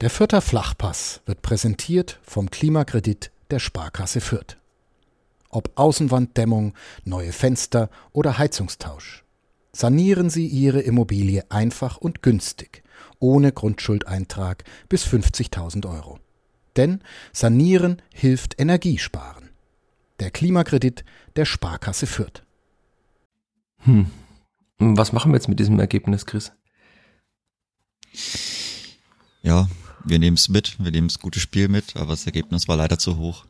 [0.00, 4.56] Der Fürther Flachpass wird präsentiert vom Klimakredit der Sparkasse Fürth.
[5.50, 6.72] Ob Außenwanddämmung,
[7.04, 9.24] neue Fenster oder Heizungstausch.
[9.72, 12.82] Sanieren Sie Ihre Immobilie einfach und günstig,
[13.18, 16.18] ohne Grundschuldeintrag bis 50.000 Euro.
[16.76, 17.02] Denn
[17.34, 19.50] Sanieren hilft Energiesparen.
[20.18, 21.04] Der Klimakredit
[21.36, 22.42] der Sparkasse Fürth.
[23.80, 24.10] Hm.
[24.78, 26.52] Was machen wir jetzt mit diesem Ergebnis, Chris?
[29.42, 29.68] Ja,
[30.04, 32.98] wir nehmen es mit, wir nehmen das gute Spiel mit, aber das Ergebnis war leider
[32.98, 33.44] zu hoch.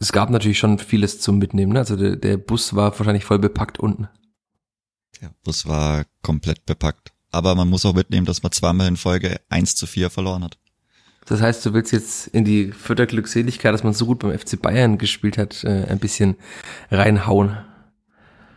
[0.00, 1.80] Es gab natürlich schon vieles zum Mitnehmen, ne?
[1.80, 4.08] also der, der Bus war wahrscheinlich voll bepackt unten.
[5.20, 7.12] Der Bus war komplett bepackt.
[7.30, 10.58] Aber man muss auch mitnehmen, dass man zweimal in Folge 1 zu 4 verloren hat.
[11.26, 14.98] Das heißt, du willst jetzt in die Förderglückseligkeit, dass man so gut beim FC Bayern
[14.98, 16.36] gespielt hat, äh, ein bisschen
[16.90, 17.56] reinhauen.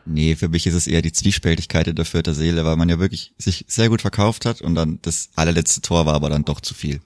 [0.06, 3.00] Nee, für mich ist es eher die Zwiespältigkeit in der Fürther Seele, weil man ja
[3.00, 6.62] wirklich sich sehr gut verkauft hat und dann das allerletzte Tor war aber dann doch
[6.62, 7.02] zu viel.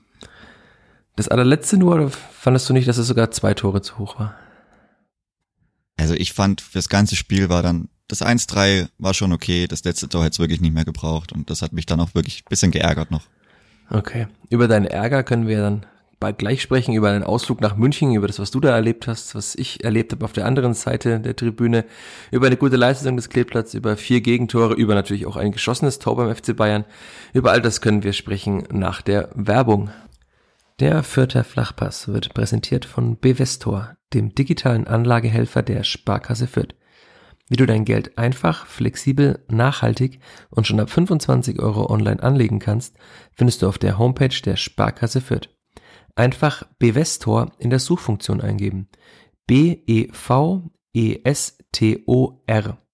[1.16, 4.36] Das allerletzte nur, oder fandest du nicht, dass es sogar zwei Tore zu hoch war?
[5.98, 10.10] Also ich fand, fürs ganze Spiel war dann, das 1-3 war schon okay, das letzte
[10.10, 12.50] Tor hätte es wirklich nicht mehr gebraucht und das hat mich dann auch wirklich ein
[12.50, 13.24] bisschen geärgert noch.
[13.90, 14.28] Okay.
[14.50, 15.86] Über deinen Ärger können wir dann
[16.20, 19.36] bald gleich sprechen über einen Ausflug nach München, über das, was du da erlebt hast,
[19.36, 21.86] was ich erlebt habe auf der anderen Seite der Tribüne,
[22.32, 26.18] über eine gute Leistung des Kleeblatts, über vier Gegentore, über natürlich auch ein geschossenes Tor
[26.18, 26.86] beim FC Bayern.
[27.34, 29.92] Über all das können wir sprechen nach der Werbung.
[30.80, 36.76] Der Fürther Flachpass wird präsentiert von Bevestor, dem digitalen Anlagehelfer der Sparkasse Fürth.
[37.50, 40.20] Wie du dein Geld einfach, flexibel, nachhaltig
[40.52, 42.96] und schon ab 25 Euro online anlegen kannst,
[43.34, 45.50] findest du auf der Homepage der Sparkasse Fürth.
[46.20, 48.90] Einfach Bevestor in der Suchfunktion eingeben.
[49.48, 50.08] B-E-V-E-S-T-O-R.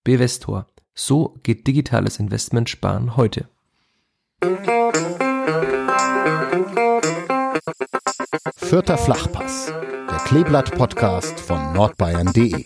[0.03, 0.67] Bevestor.
[0.93, 3.49] So geht digitales Investment sparen heute.
[8.57, 9.73] Vierter Flachpass,
[10.07, 12.63] der Kleeblatt-Podcast von nordbayern.de.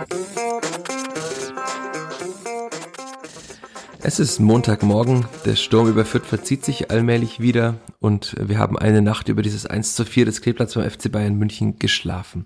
[4.02, 9.02] Es ist Montagmorgen, der Sturm über Fürth verzieht sich allmählich wieder und wir haben eine
[9.02, 12.46] Nacht über dieses 1 zu 4 des Kleeblatts beim FC Bayern München geschlafen.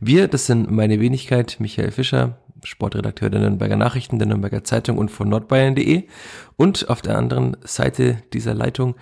[0.00, 5.10] Wir, das sind meine Wenigkeit, Michael Fischer, Sportredakteur der Nürnberger Nachrichten, der Nürnberger Zeitung und
[5.10, 6.04] von nordbayern.de
[6.56, 8.94] und auf der anderen Seite dieser Leitung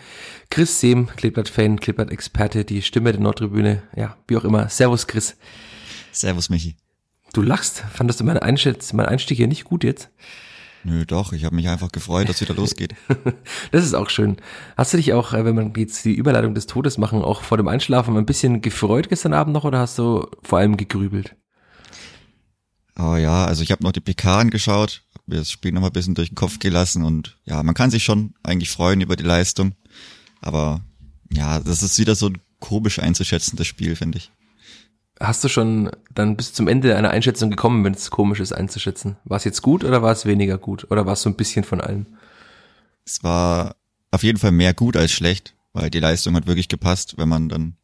[0.51, 4.69] Chris Sehm, Kleeblatt-Fan, Kleeblatt-Experte, die Stimme der Nordtribüne, ja, wie auch immer.
[4.69, 5.37] Servus Chris.
[6.11, 6.75] Servus Michi.
[7.33, 10.11] Du lachst, fandest du meine Einschätz, mein Einstieg hier nicht gut jetzt?
[10.85, 12.95] Nö, doch, ich habe mich einfach gefreut, dass wieder losgeht.
[13.71, 14.37] das ist auch schön.
[14.77, 17.57] Hast du dich auch, äh, wenn man jetzt die Überleitung des Todes machen, auch vor
[17.57, 21.37] dem Einschlafen ein bisschen gefreut gestern Abend noch oder hast du vor allem gegrübelt?
[22.99, 25.87] Oh ja, also ich habe noch die PK angeschaut, hab mir das Spiel noch mal
[25.87, 29.17] ein bisschen durch den Kopf gelassen und ja, man kann sich schon eigentlich freuen über
[29.17, 29.75] die Leistung,
[30.41, 30.83] aber
[31.33, 34.31] ja, das ist wieder so ein komisch einzuschätzendes Spiel, finde ich.
[35.21, 39.17] Hast du schon dann bis zum Ende einer Einschätzung gekommen, wenn es komisch ist einzuschätzen?
[39.25, 40.91] War es jetzt gut oder war es weniger gut?
[40.91, 42.07] Oder war es so ein bisschen von allem?
[43.05, 43.77] Es war
[44.11, 47.15] auf jeden Fall mehr gut als schlecht, weil die Leistung hat wirklich gepasst.
[47.19, 47.77] Wenn man dann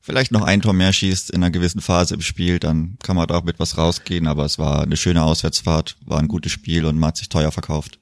[0.00, 3.26] vielleicht noch ein Tor mehr schießt in einer gewissen Phase im Spiel, dann kann man
[3.26, 4.26] da auch mit was rausgehen.
[4.26, 7.52] Aber es war eine schöne Auswärtsfahrt, war ein gutes Spiel und man hat sich teuer
[7.52, 7.98] verkauft.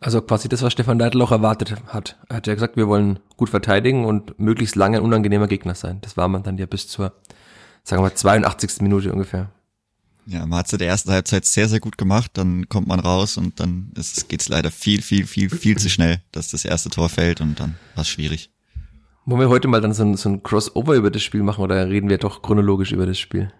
[0.00, 2.16] Also quasi das, was Stefan Neidl auch erwartet hat.
[2.28, 6.00] Er hat ja gesagt, wir wollen gut verteidigen und möglichst lange ein unangenehmer Gegner sein.
[6.02, 7.12] Das war man dann ja bis zur,
[7.82, 8.80] sagen wir mal, 82.
[8.80, 9.50] Minute ungefähr.
[10.26, 13.00] Ja, man hat es in der ersten Halbzeit sehr, sehr gut gemacht, dann kommt man
[13.00, 13.92] raus und dann
[14.28, 17.58] geht es leider viel, viel, viel, viel zu schnell, dass das erste Tor fällt und
[17.58, 18.50] dann war es schwierig.
[19.24, 21.88] Wollen wir heute mal dann so ein, so ein Crossover über das Spiel machen oder
[21.88, 23.50] reden wir doch chronologisch über das Spiel?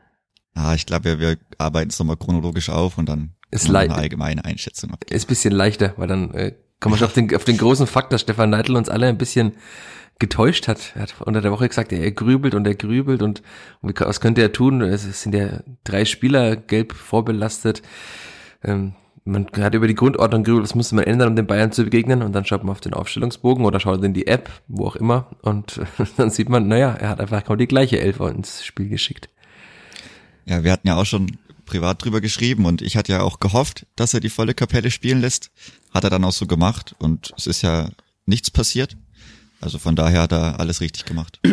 [0.54, 4.44] Ah, ich glaube, wir, wir arbeiten es nochmal chronologisch auf und dann ist eine allgemeine
[4.44, 5.16] Einschätzung abgeben.
[5.16, 8.12] Ist bisschen leichter, weil dann äh, kommen wir schon auf den, auf den großen Fakt,
[8.12, 9.52] dass Stefan Neidl uns alle ein bisschen
[10.18, 10.92] getäuscht hat.
[10.96, 13.42] Er hat unter der Woche gesagt, er grübelt und er grübelt und,
[13.80, 14.82] und was könnte er tun?
[14.82, 17.82] Es sind ja drei Spieler gelb vorbelastet.
[18.62, 18.94] Ähm,
[19.24, 22.22] man hat über die Grundordnung grübelt, das musste man ändern, um den Bayern zu begegnen
[22.22, 25.30] und dann schaut man auf den Aufstellungsbogen oder schaut in die App, wo auch immer
[25.42, 25.80] und
[26.16, 29.28] dann sieht man, naja, er hat einfach genau die gleiche Elfer ins Spiel geschickt.
[30.46, 31.36] Ja, wir hatten ja auch schon
[31.68, 35.20] privat drüber geschrieben und ich hatte ja auch gehofft, dass er die volle Kapelle spielen
[35.20, 35.50] lässt.
[35.92, 37.90] Hat er dann auch so gemacht und es ist ja
[38.26, 38.96] nichts passiert.
[39.60, 41.40] Also von daher hat er alles richtig gemacht.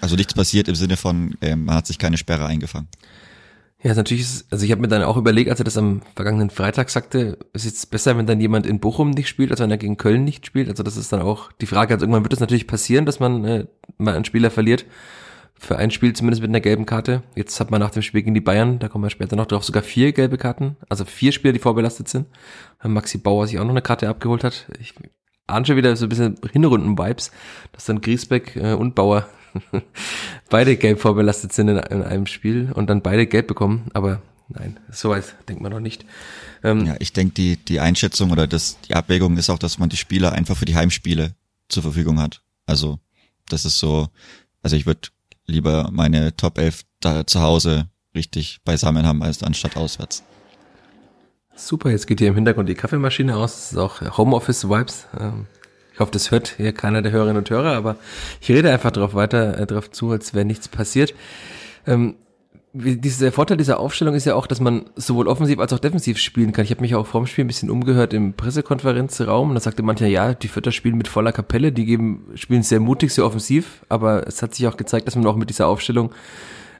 [0.00, 2.88] Also nichts passiert im Sinne von, ähm, man hat sich keine Sperre eingefangen.
[3.82, 6.50] Ja, natürlich ist, also ich habe mir dann auch überlegt, als er das am vergangenen
[6.50, 9.76] Freitag sagte, ist jetzt besser, wenn dann jemand in Bochum nicht spielt, als wenn er
[9.76, 10.68] gegen Köln nicht spielt.
[10.68, 13.44] Also das ist dann auch die Frage, also irgendwann wird es natürlich passieren, dass man
[13.44, 13.66] äh,
[13.98, 14.86] mal einen Spieler verliert
[15.62, 17.22] für ein Spiel zumindest mit einer gelben Karte.
[17.36, 19.62] Jetzt hat man nach dem Spiel gegen die Bayern, da kommen wir später noch drauf,
[19.62, 20.76] sogar vier gelbe Karten.
[20.88, 22.26] Also vier Spieler, die vorbelastet sind.
[22.82, 24.66] Maxi Bauer sich auch noch eine Karte abgeholt hat.
[24.80, 24.94] Ich
[25.46, 27.30] ahne schon wieder so ein bisschen Hinrunden-Vibes,
[27.70, 29.28] dass dann Griesbeck äh, und Bauer
[30.50, 33.88] beide gelb vorbelastet sind in, in, einem Spiel und dann beide gelb bekommen.
[33.94, 36.04] Aber nein, soweit denkt man noch nicht.
[36.64, 39.90] Ähm, ja, ich denke, die, die Einschätzung oder das, die Abwägung ist auch, dass man
[39.90, 41.36] die Spieler einfach für die Heimspiele
[41.68, 42.42] zur Verfügung hat.
[42.66, 42.98] Also,
[43.48, 44.08] das ist so,
[44.60, 45.10] also ich würde
[45.46, 50.22] lieber meine Top 11 da zu Hause richtig beisammen haben, als anstatt auswärts.
[51.54, 53.52] Super, jetzt geht hier im Hintergrund die Kaffeemaschine aus.
[53.52, 55.08] Das ist auch Homeoffice-Vibes.
[55.18, 55.46] Ähm,
[55.92, 57.96] ich hoffe, das hört hier keiner der Hörerinnen und Hörer, aber
[58.40, 61.14] ich rede einfach drauf weiter, äh, drauf zu, als wäre nichts passiert.
[61.86, 62.16] Ähm,
[62.74, 66.52] dieser Vorteil dieser Aufstellung ist ja auch, dass man sowohl offensiv als auch defensiv spielen
[66.52, 66.64] kann.
[66.64, 70.06] Ich habe mich auch vorm Spiel ein bisschen umgehört im Pressekonferenzraum und da sagte mancher,
[70.06, 74.26] ja, die Vierter spielen mit voller Kapelle, die geben, spielen sehr mutig, sehr offensiv, aber
[74.26, 76.12] es hat sich auch gezeigt, dass man auch mit dieser Aufstellung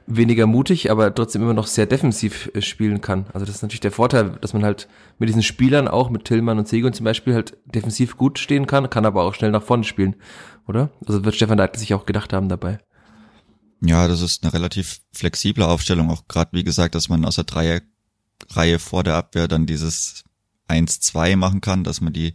[0.07, 3.25] weniger mutig, aber trotzdem immer noch sehr defensiv äh, spielen kann.
[3.31, 4.87] Also das ist natürlich der Vorteil, dass man halt
[5.19, 8.89] mit diesen Spielern auch, mit Tillmann und Segun zum Beispiel, halt defensiv gut stehen kann,
[8.89, 10.15] kann aber auch schnell nach vorne spielen,
[10.67, 10.89] oder?
[11.07, 12.79] Also wird Stefan Leitl sich auch gedacht haben dabei.
[13.85, 17.43] Ja, das ist eine relativ flexible Aufstellung, auch gerade wie gesagt, dass man aus der
[17.43, 20.23] Dreierreihe vor der Abwehr dann dieses
[20.69, 22.33] 1-2 machen kann, dass man die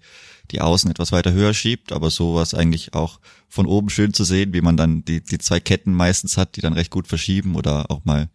[0.50, 4.52] die Außen etwas weiter höher schiebt, aber sowas eigentlich auch von oben schön zu sehen,
[4.52, 7.90] wie man dann die, die zwei Ketten meistens hat, die dann recht gut verschieben oder
[7.90, 8.30] auch mal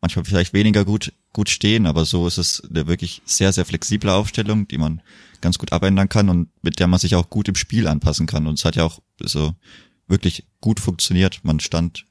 [0.00, 4.10] manchmal vielleicht weniger gut, gut stehen, aber so ist es eine wirklich sehr, sehr flexible
[4.10, 5.00] Aufstellung, die man
[5.40, 8.46] ganz gut abändern kann und mit der man sich auch gut im Spiel anpassen kann.
[8.46, 9.54] Und es hat ja auch so
[10.06, 11.40] wirklich gut funktioniert.
[11.42, 12.04] Man stand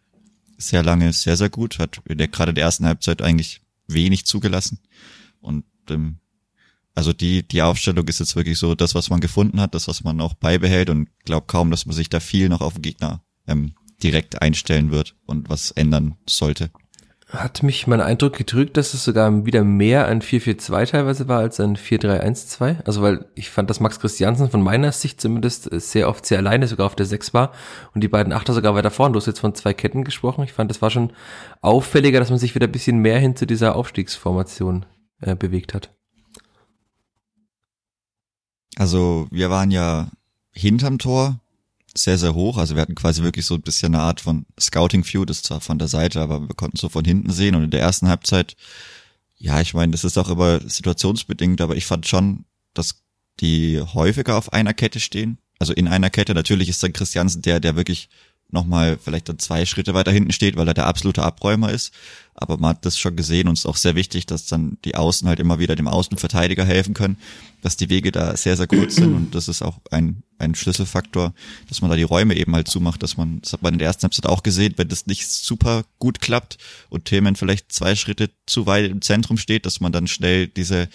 [0.64, 4.80] sehr lange sehr, sehr gut, hat in der, gerade der ersten Halbzeit eigentlich wenig zugelassen.
[5.42, 6.18] Und ähm,
[6.96, 10.04] also die, die Aufstellung ist jetzt wirklich so das, was man gefunden hat, das, was
[10.04, 13.24] man auch beibehält und glaube kaum, dass man sich da viel noch auf den Gegner
[13.48, 16.70] ähm, direkt einstellen wird und was ändern sollte.
[17.34, 21.60] Hat mich mein Eindruck getrügt, dass es sogar wieder mehr ein 4-4-2 teilweise war als
[21.60, 22.84] ein 4-3-1-2.
[22.86, 26.68] Also weil ich fand, dass Max Christiansen von meiner Sicht zumindest sehr oft sehr alleine
[26.68, 27.52] sogar auf der 6 war
[27.96, 29.14] und die beiden Achter sogar weiter vorn.
[29.14, 30.44] Du hast jetzt von zwei Ketten gesprochen.
[30.44, 31.12] Ich fand, das war schon
[31.62, 34.86] auffälliger, dass man sich wieder ein bisschen mehr hin zu dieser Aufstiegsformation
[35.22, 35.92] äh, bewegt hat.
[38.78, 40.12] Also wir waren ja
[40.52, 41.40] hinterm Tor
[41.96, 42.58] sehr, sehr hoch.
[42.58, 45.62] Also wir hatten quasi wirklich so ein bisschen eine Art von Scouting View, das zwar
[45.62, 47.56] von der Seite, aber wir konnten so von hinten sehen.
[47.56, 48.56] Und in der ersten Halbzeit,
[49.38, 53.04] ja, ich meine, das ist auch immer situationsbedingt, aber ich fand schon, dass
[53.40, 55.38] die häufiger auf einer Kette stehen.
[55.60, 56.34] Also in einer Kette.
[56.34, 58.10] Natürlich ist dann Christiansen der, der wirklich
[58.54, 61.94] nochmal vielleicht dann zwei Schritte weiter hinten steht, weil er der absolute Abräumer ist.
[62.36, 64.96] Aber man hat das schon gesehen und es ist auch sehr wichtig, dass dann die
[64.96, 67.18] Außen halt immer wieder dem Außenverteidiger helfen können,
[67.62, 71.34] dass die Wege da sehr, sehr kurz sind und das ist auch ein, ein Schlüsselfaktor,
[71.70, 73.88] dass man da die Räume eben halt zumacht, dass man, das hat man in der
[73.88, 76.58] ersten Halbzeit auch gesehen, wenn das nicht super gut klappt
[76.90, 80.90] und Themen vielleicht zwei Schritte zu weit im Zentrum steht, dass man dann schnell diese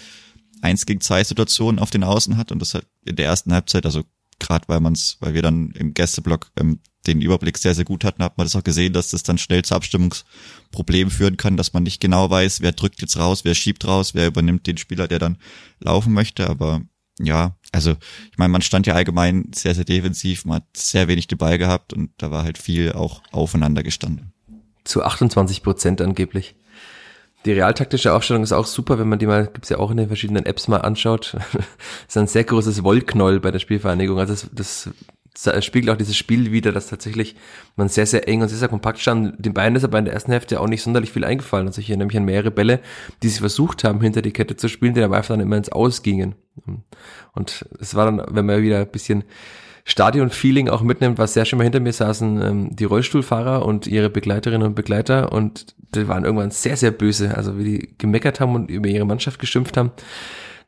[0.61, 3.87] eins gegen zwei Situationen auf den Außen hat und das hat in der ersten Halbzeit,
[3.87, 4.03] also
[4.39, 8.05] gerade weil man es, weil wir dann im Gästeblock ähm, den Überblick sehr, sehr gut
[8.05, 11.73] hatten, hat man das auch gesehen, dass das dann schnell zu Abstimmungsproblemen führen kann, dass
[11.73, 15.09] man nicht genau weiß, wer drückt jetzt raus, wer schiebt raus, wer übernimmt den Spieler,
[15.09, 15.39] der dann
[15.81, 16.49] laufen möchte.
[16.49, 16.83] Aber
[17.19, 17.97] ja, also
[18.31, 21.93] ich meine, man stand ja allgemein sehr, sehr defensiv, man hat sehr wenig den gehabt
[21.93, 24.33] und da war halt viel auch aufeinander gestanden.
[24.85, 26.55] Zu 28 Prozent angeblich.
[27.45, 30.09] Die realtaktische Aufstellung ist auch super, wenn man die mal, gibt's ja auch in den
[30.09, 31.35] verschiedenen Apps mal anschaut.
[31.53, 31.65] das
[32.09, 34.19] ist ein sehr großes Wollknoll bei der Spielvereinigung.
[34.19, 34.91] Also das, das
[35.61, 37.37] spiegelt auch dieses Spiel wieder, dass tatsächlich
[37.77, 39.35] man sehr, sehr eng und sehr, sehr kompakt stand.
[39.45, 41.67] Den Bayern ist aber in der ersten Hälfte auch nicht sonderlich viel eingefallen.
[41.67, 42.81] Also hier nämlich an mehrere Bälle,
[43.23, 45.71] die sie versucht haben, hinter die Kette zu spielen, die aber einfach dann immer ins
[45.71, 46.35] Aus gingen.
[47.35, 49.25] Und es war dann, wenn man wieder ein bisschen
[49.85, 54.11] Stadion-Feeling auch mitnimmt, was sehr schön mal hinter mir saßen, ähm, die Rollstuhlfahrer und ihre
[54.11, 58.55] Begleiterinnen und Begleiter und die waren irgendwann sehr, sehr böse, also wie die gemeckert haben
[58.55, 59.93] und über ihre Mannschaft geschimpft haben.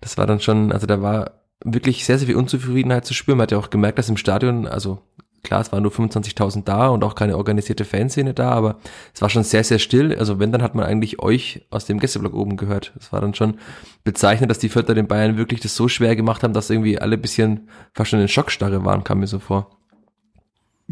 [0.00, 3.38] Das war dann schon, also da war wirklich sehr, sehr viel Unzufriedenheit zu spüren.
[3.38, 5.02] Man hat ja auch gemerkt, dass im Stadion, also
[5.42, 8.78] klar, es waren nur 25.000 da und auch keine organisierte Fanszene da, aber
[9.14, 10.14] es war schon sehr, sehr still.
[10.16, 12.92] Also wenn, dann hat man eigentlich euch aus dem Gästeblock oben gehört.
[12.98, 13.58] Es war dann schon
[14.04, 17.18] bezeichnend, dass die Vierter den Bayern wirklich das so schwer gemacht haben, dass irgendwie alle
[17.18, 19.76] bisschen fast schon in Schockstarre waren, kam mir so vor.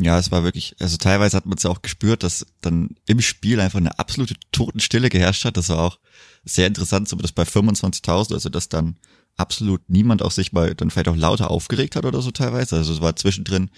[0.00, 3.20] Ja, es war wirklich, also teilweise hat man es ja auch gespürt, dass dann im
[3.20, 5.56] Spiel einfach eine absolute Totenstille geherrscht hat.
[5.56, 5.98] Das war auch
[6.44, 8.96] sehr interessant, so das bei 25.000, also dass dann
[9.38, 12.76] absolut niemand auch sich mal dann vielleicht auch lauter aufgeregt hat oder so teilweise.
[12.76, 13.71] Also es war zwischendrin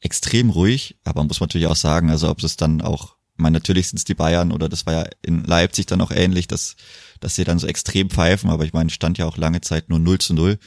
[0.00, 3.54] extrem ruhig, aber muss man natürlich auch sagen, also ob es dann auch, ich meine,
[3.54, 6.76] natürlich sind es die Bayern oder das war ja in Leipzig dann auch ähnlich, dass,
[7.20, 9.98] dass sie dann so extrem pfeifen, aber ich meine, stand ja auch lange Zeit nur
[9.98, 10.58] 0 zu 0.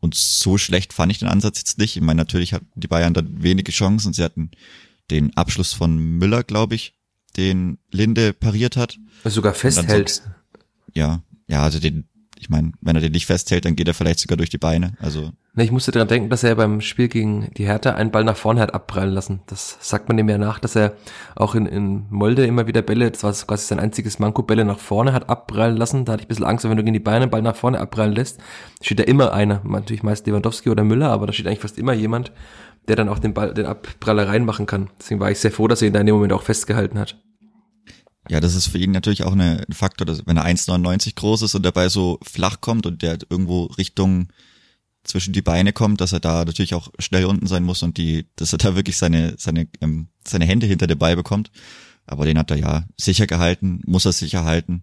[0.00, 1.96] Und so schlecht fand ich den Ansatz jetzt nicht.
[1.96, 4.12] Ich meine, natürlich hatten die Bayern dann wenige Chancen.
[4.12, 4.52] Sie hatten
[5.10, 6.94] den Abschluss von Müller, glaube ich,
[7.36, 8.96] den Linde pariert hat.
[9.24, 10.08] Sogar festhält.
[10.08, 10.22] So,
[10.94, 12.08] ja, ja, also den,
[12.40, 14.92] ich meine, wenn er den nicht festhält, dann geht er vielleicht sogar durch die Beine.
[15.00, 18.24] Also Na, ich musste daran denken, dass er beim Spiel gegen die Hertha einen Ball
[18.24, 19.40] nach vorne hat abprallen lassen.
[19.46, 20.94] Das sagt man ihm ja nach, dass er
[21.34, 24.78] auch in, in Molde immer wieder Bälle, das war quasi sein einziges Manko, Bälle nach
[24.78, 26.04] vorne hat abprallen lassen.
[26.04, 27.80] Da hatte ich ein bisschen Angst, wenn du gegen die Beine einen Ball nach vorne
[27.80, 28.40] abprallen lässt,
[28.82, 29.60] steht da immer einer.
[29.64, 32.32] Natürlich meist Lewandowski oder Müller, aber da steht eigentlich fast immer jemand,
[32.86, 34.90] der dann auch den Ball, den Abpraller reinmachen kann.
[34.98, 37.16] Deswegen war ich sehr froh, dass er ihn da in dem Moment auch festgehalten hat.
[38.28, 41.54] Ja, das ist für ihn natürlich auch ein Faktor, dass wenn er 1,99 groß ist
[41.54, 44.28] und dabei so flach kommt und der irgendwo Richtung
[45.04, 48.26] zwischen die Beine kommt, dass er da natürlich auch schnell unten sein muss und die,
[48.36, 51.50] dass er da wirklich seine, seine, ähm, seine Hände hinter den Ball bekommt.
[52.06, 54.82] Aber den hat er ja sicher gehalten, muss er sicher halten.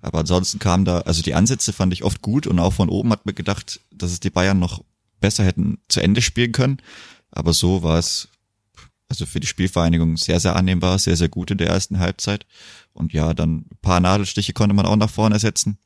[0.00, 3.10] Aber ansonsten kam da, also die Ansätze fand ich oft gut und auch von oben
[3.10, 4.82] hat mir gedacht, dass es die Bayern noch
[5.20, 6.78] besser hätten zu Ende spielen können.
[7.30, 8.28] Aber so war es,
[9.08, 12.46] also für die Spielvereinigung sehr, sehr annehmbar, sehr, sehr gut in der ersten Halbzeit.
[12.92, 15.78] Und ja, dann paar Nadelstiche konnte man auch nach vorne setzen.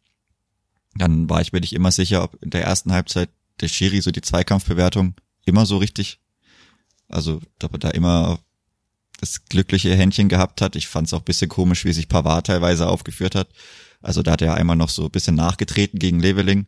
[0.96, 4.10] Dann war ich mir nicht immer sicher, ob in der ersten Halbzeit der Schiri so
[4.10, 6.20] die Zweikampfbewertung immer so richtig,
[7.08, 8.40] also ob er da immer
[9.20, 10.76] das glückliche Händchen gehabt hat.
[10.76, 13.48] Ich fand es auch bisschen komisch, wie sich Pavard teilweise aufgeführt hat.
[14.02, 16.66] Also da hat er einmal noch so ein bisschen nachgetreten gegen Leveling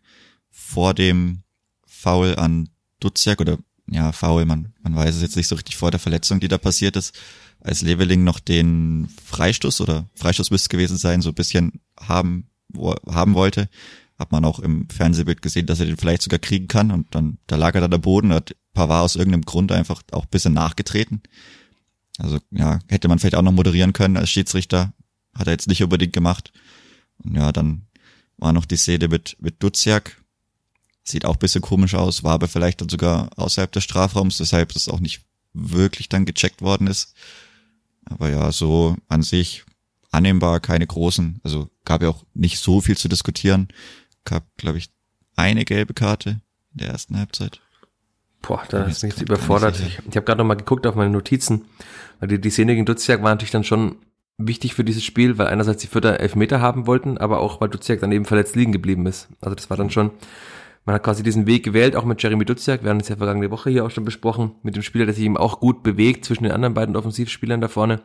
[0.50, 1.42] vor dem
[1.86, 3.58] Foul an Duziak oder
[3.90, 6.58] ja, Foul, man, man weiß es jetzt nicht so richtig vor der Verletzung, die da
[6.58, 7.18] passiert ist,
[7.60, 12.94] als Leveling noch den Freistoß oder Freistoß müsste gewesen sein, so ein bisschen haben, wo,
[13.06, 13.68] haben wollte
[14.18, 17.38] hat man auch im Fernsehbild gesehen, dass er den vielleicht sogar kriegen kann und dann,
[17.46, 20.54] da lag er da der Boden, hat Pavard aus irgendeinem Grund einfach auch ein bisschen
[20.54, 21.22] nachgetreten.
[22.18, 24.92] Also ja, hätte man vielleicht auch noch moderieren können als Schiedsrichter,
[25.34, 26.52] hat er jetzt nicht unbedingt gemacht.
[27.18, 27.86] Und ja, dann
[28.38, 30.20] war noch die Szene mit, mit Duziak,
[31.04, 34.88] sieht auch bisschen komisch aus, war aber vielleicht dann sogar außerhalb des Strafraums, weshalb das
[34.88, 35.22] auch nicht
[35.52, 37.14] wirklich dann gecheckt worden ist.
[38.10, 39.64] Aber ja, so an sich
[40.10, 43.68] annehmbar, keine großen, also gab ja auch nicht so viel zu diskutieren
[44.28, 44.90] gab, glaube ich,
[45.36, 46.40] eine gelbe Karte
[46.72, 47.60] in der ersten Halbzeit.
[48.42, 49.80] Boah, da ist mich jetzt überfordert.
[49.80, 51.64] Ich, ich habe gerade noch mal geguckt auf meine Notizen,
[52.20, 53.96] weil die, die Szene gegen Duziak war natürlich dann schon
[54.36, 58.00] wichtig für dieses Spiel, weil einerseits die Vierter Elfmeter haben wollten, aber auch weil Duziak
[58.00, 59.28] dann eben verletzt liegen geblieben ist.
[59.40, 60.12] Also das war dann schon,
[60.84, 63.50] man hat quasi diesen Weg gewählt, auch mit Jeremy Duziak, wir haben es ja vergangene
[63.50, 66.44] Woche hier auch schon besprochen, mit dem Spieler, der sich eben auch gut bewegt zwischen
[66.44, 68.00] den anderen beiden Offensivspielern da vorne.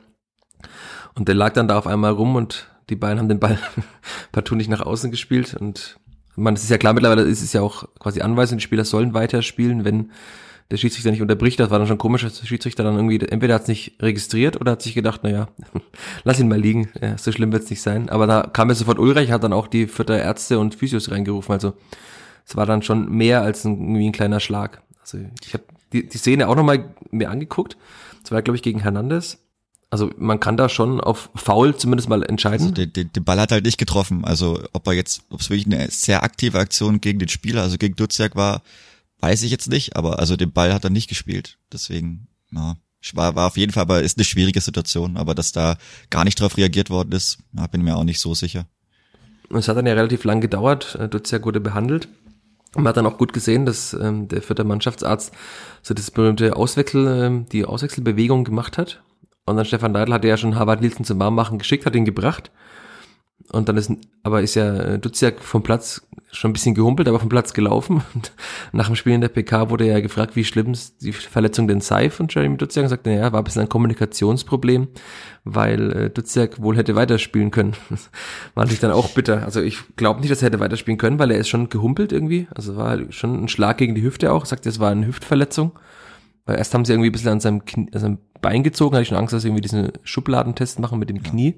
[1.16, 3.58] Und der lag dann da auf einmal rum und die beiden haben den Ball
[4.32, 5.98] partout nicht nach außen gespielt und
[6.36, 9.14] man, es ist ja klar, mittlerweile ist es ja auch quasi Anweisung, die Spieler sollen
[9.14, 10.10] weiterspielen, wenn
[10.72, 11.60] der Schiedsrichter nicht unterbricht.
[11.60, 14.60] Das war dann schon komisch, dass der Schiedsrichter dann irgendwie, entweder hat es nicht registriert
[14.60, 15.50] oder hat sich gedacht, naja,
[16.24, 18.10] lass ihn mal liegen, ja, so schlimm wird es nicht sein.
[18.10, 21.54] Aber da kam ja sofort Ulreich, hat dann auch die vierte Ärzte und Physios reingerufen.
[21.54, 21.74] Also
[22.46, 24.82] es war dann schon mehr als ein, irgendwie ein kleiner Schlag.
[25.02, 27.78] Also ich habe die, die Szene auch nochmal mir angeguckt.
[28.22, 29.38] Das war, glaube ich, gegen Hernandez.
[29.90, 32.64] Also man kann da schon auf Foul zumindest mal entscheiden.
[32.64, 34.26] Also den, den, den Ball hat halt nicht getroffen.
[34.26, 37.78] Also ob er jetzt, ob es wirklich eine sehr aktive Aktion gegen den Spieler, also
[37.78, 38.64] gegen Duziak war,
[39.20, 39.96] weiß ich jetzt nicht.
[39.96, 41.60] Aber also den Ball hat er nicht gespielt.
[41.72, 42.76] Deswegen, ja,
[43.14, 45.16] war, war auf jeden Fall, aber ist eine schwierige Situation.
[45.16, 45.78] Aber dass da
[46.10, 48.66] gar nicht drauf reagiert worden ist, ja, bin ich mir auch nicht so sicher.
[49.52, 50.98] Es hat dann ja relativ lang gedauert.
[51.12, 52.08] Duziak wurde behandelt.
[52.76, 55.34] Man hat dann auch gut gesehen, dass ähm, der vierte Mannschaftsarzt
[55.82, 59.02] so das berühmte Auswechsel, ähm, die Auswechselbewegung gemacht hat
[59.46, 62.52] und dann Stefan Neidl hatte ja schon Harvard Nielsen zum Warmmachen geschickt, hat ihn gebracht.
[63.52, 63.92] Und dann ist,
[64.24, 68.02] aber ist ja äh, Duziak vom Platz schon ein bisschen gehumpelt, aber vom Platz gelaufen.
[68.14, 68.32] Und
[68.72, 71.82] nach dem Spiel in der PK wurde er ja gefragt, wie schlimm die Verletzung denn
[71.82, 74.88] sei von Jeremy Duziak und sagte, naja, war ein bisschen ein Kommunikationsproblem,
[75.44, 77.74] weil äh, Duziak wohl hätte weiterspielen können.
[78.56, 79.44] war natürlich dann auch bitter.
[79.44, 82.48] Also ich glaube nicht, dass er hätte weiterspielen können, weil er ist schon gehumpelt irgendwie.
[82.56, 84.46] Also war schon ein Schlag gegen die Hüfte auch.
[84.46, 85.74] Sagt, es war eine Hüftverletzung.
[86.46, 89.02] Weil erst haben sie irgendwie ein bisschen an seinem, Knie, an seinem Bein gezogen, hatte
[89.02, 91.24] ich schon Angst, dass sie irgendwie diesen Schubladentest machen mit dem ja.
[91.24, 91.56] Knie.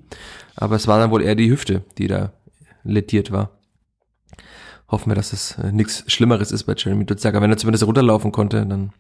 [0.55, 2.31] Aber es war dann wohl eher die Hüfte, die da
[2.85, 3.59] lediert war.
[4.87, 7.33] Hoffen wir, dass es äh, nichts Schlimmeres ist bei Jeremy Dutzak.
[7.33, 8.93] wenn er zumindest runterlaufen konnte, dann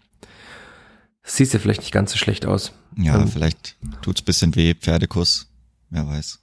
[1.23, 2.73] sieht es ja vielleicht nicht ganz so schlecht aus.
[2.97, 5.47] Ja, ähm, vielleicht tut's bisschen weh, Pferdekuss,
[5.89, 6.39] wer weiß.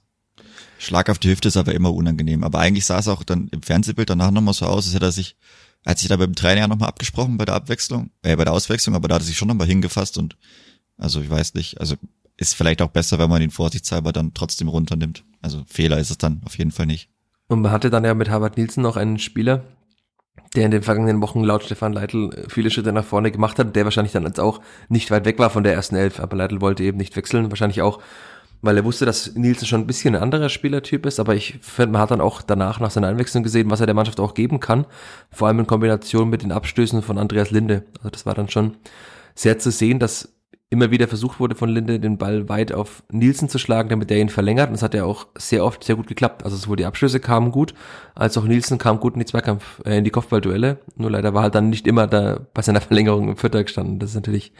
[0.79, 2.43] Schlag auf die Hüfte ist aber immer unangenehm.
[2.43, 5.11] Aber eigentlich sah es auch dann im Fernsehbild danach nochmal so aus, als hätte er
[5.11, 5.35] sich
[5.83, 8.53] er hat sich da beim Trainer ja nochmal abgesprochen bei der Abwechslung, äh, bei der
[8.53, 10.37] Auswechslung, aber da hat er sich schon nochmal hingefasst und
[10.97, 11.95] also ich weiß nicht, also
[12.37, 15.23] ist vielleicht auch besser, wenn man ihn vorsichtshalber dann trotzdem runternimmt.
[15.41, 17.09] Also Fehler ist es dann auf jeden Fall nicht.
[17.47, 19.63] Und man hatte dann ja mit Harvard Nielsen noch einen Spieler,
[20.55, 23.83] der in den vergangenen Wochen laut Stefan Leitl viele Schritte nach vorne gemacht hat, der
[23.83, 26.83] wahrscheinlich dann jetzt auch nicht weit weg war von der ersten Elf, aber Leitl wollte
[26.83, 27.99] eben nicht wechseln, wahrscheinlich auch
[28.63, 31.91] weil er wusste, dass Nielsen schon ein bisschen ein anderer Spielertyp ist, aber ich finde,
[31.91, 34.61] man hat dann auch danach nach seiner Einwechslung gesehen, was er der Mannschaft auch geben
[34.61, 34.85] kann,
[35.29, 37.83] vor allem in Kombination mit den Abstößen von Andreas Linde.
[37.97, 38.77] Also das war dann schon
[39.35, 40.32] sehr zu sehen, dass
[40.73, 44.19] immer wieder versucht wurde von Linde, den Ball weit auf Nielsen zu schlagen, damit der
[44.19, 44.67] ihn verlängert.
[44.67, 46.43] Und das hat ja auch sehr oft sehr gut geklappt.
[46.43, 47.73] Also sowohl die Abschlüsse kamen gut,
[48.15, 50.79] als auch Nielsen kam gut in die Zweikampf, äh, in die Kopfballduelle.
[50.97, 53.99] Nur leider war halt dann nicht immer da bei seiner Verlängerung im Vierter gestanden.
[53.99, 54.51] Das ist natürlich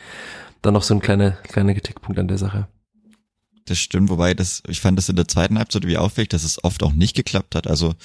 [0.61, 2.67] dann noch so ein kleiner, kleiner Kritikpunkt an der Sache.
[3.65, 6.63] Das stimmt, wobei das, ich fand das in der zweiten Halbzeit wie auffällig, dass es
[6.63, 7.67] oft auch nicht geklappt hat.
[7.67, 7.95] Also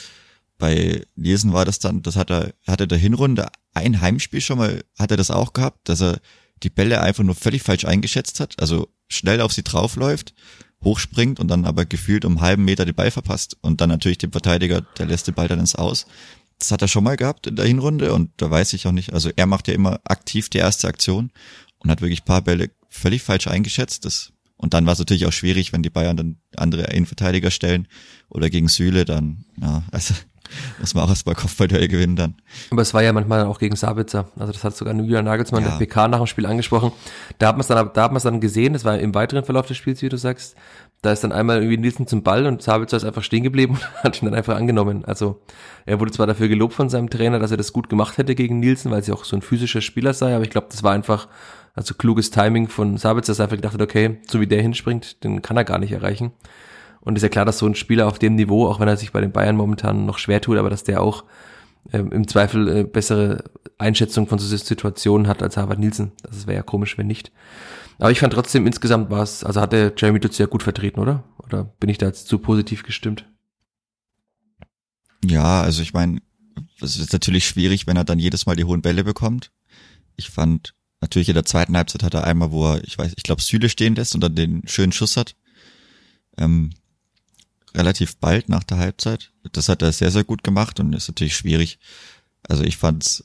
[0.57, 4.83] bei Nielsen war das dann, das hat er, hatte der Hinrunde ein Heimspiel schon mal,
[4.99, 6.19] hat er das auch gehabt, dass er
[6.63, 10.35] die Bälle einfach nur völlig falsch eingeschätzt hat, also schnell auf sie draufläuft,
[10.83, 14.33] hochspringt und dann aber gefühlt um halben Meter den Ball verpasst und dann natürlich dem
[14.33, 16.07] Verteidiger, der lässt den Ball dann ins Aus.
[16.59, 19.13] Das hat er schon mal gehabt in der Hinrunde und da weiß ich auch nicht,
[19.13, 21.31] also er macht ja immer aktiv die erste Aktion
[21.79, 24.05] und hat wirklich paar Bälle völlig falsch eingeschätzt.
[24.05, 27.87] Das, und dann war es natürlich auch schwierig, wenn die Bayern dann andere Innenverteidiger stellen
[28.29, 30.15] oder gegen Süle, dann, ja, also
[30.79, 32.35] muss man auch erstmal Kopfballduell gewinnen dann.
[32.71, 34.29] Aber es war ja manchmal auch gegen Sabitzer.
[34.39, 35.71] Also das hat sogar Julian Nagelsmann ja.
[35.71, 36.93] der PK nach dem Spiel angesprochen.
[37.39, 39.45] Da hat man es dann, da hat man es dann gesehen, das war im weiteren
[39.45, 40.57] Verlauf des Spiels, wie du sagst.
[41.03, 44.05] Da ist dann einmal irgendwie Nielsen zum Ball und Sabitzer ist einfach stehen geblieben und
[44.05, 45.05] hat ihn dann einfach angenommen.
[45.05, 45.41] Also
[45.87, 48.59] er wurde zwar dafür gelobt von seinem Trainer, dass er das gut gemacht hätte gegen
[48.59, 51.29] Nielsen, weil sie auch so ein physischer Spieler sei, aber ich glaube, das war einfach
[51.75, 55.23] also kluges Timing von Sabitzer, dass er einfach gedacht hat, okay, so wie der hinspringt,
[55.23, 56.33] den kann er gar nicht erreichen.
[57.01, 59.13] Und ist ja klar, dass so ein Spieler auf dem Niveau, auch wenn er sich
[59.13, 61.25] bei den Bayern momentan noch schwer tut, aber dass der auch
[61.93, 63.45] ähm, im Zweifel äh, bessere
[63.79, 66.13] Einschätzung von so Situationen hat als Harvard Nielsen.
[66.23, 67.33] Das wäre ja komisch, wenn nicht.
[67.99, 71.01] Aber ich fand trotzdem insgesamt war es, also hat der Jeremy Dutz ja gut vertreten,
[71.01, 71.25] oder?
[71.39, 73.29] Oder bin ich da jetzt zu positiv gestimmt?
[75.25, 76.21] Ja, also ich meine,
[76.81, 79.51] es ist natürlich schwierig, wenn er dann jedes Mal die hohen Bälle bekommt.
[80.17, 83.23] Ich fand, natürlich in der zweiten Halbzeit hat er einmal, wo er, ich weiß, ich
[83.23, 85.35] glaube, Süle stehen lässt und dann den schönen Schuss hat.
[86.37, 86.71] Ähm,
[87.79, 89.33] relativ bald nach der Halbzeit.
[89.53, 91.79] Das hat er sehr, sehr gut gemacht und ist natürlich schwierig.
[92.47, 93.25] Also ich fand es,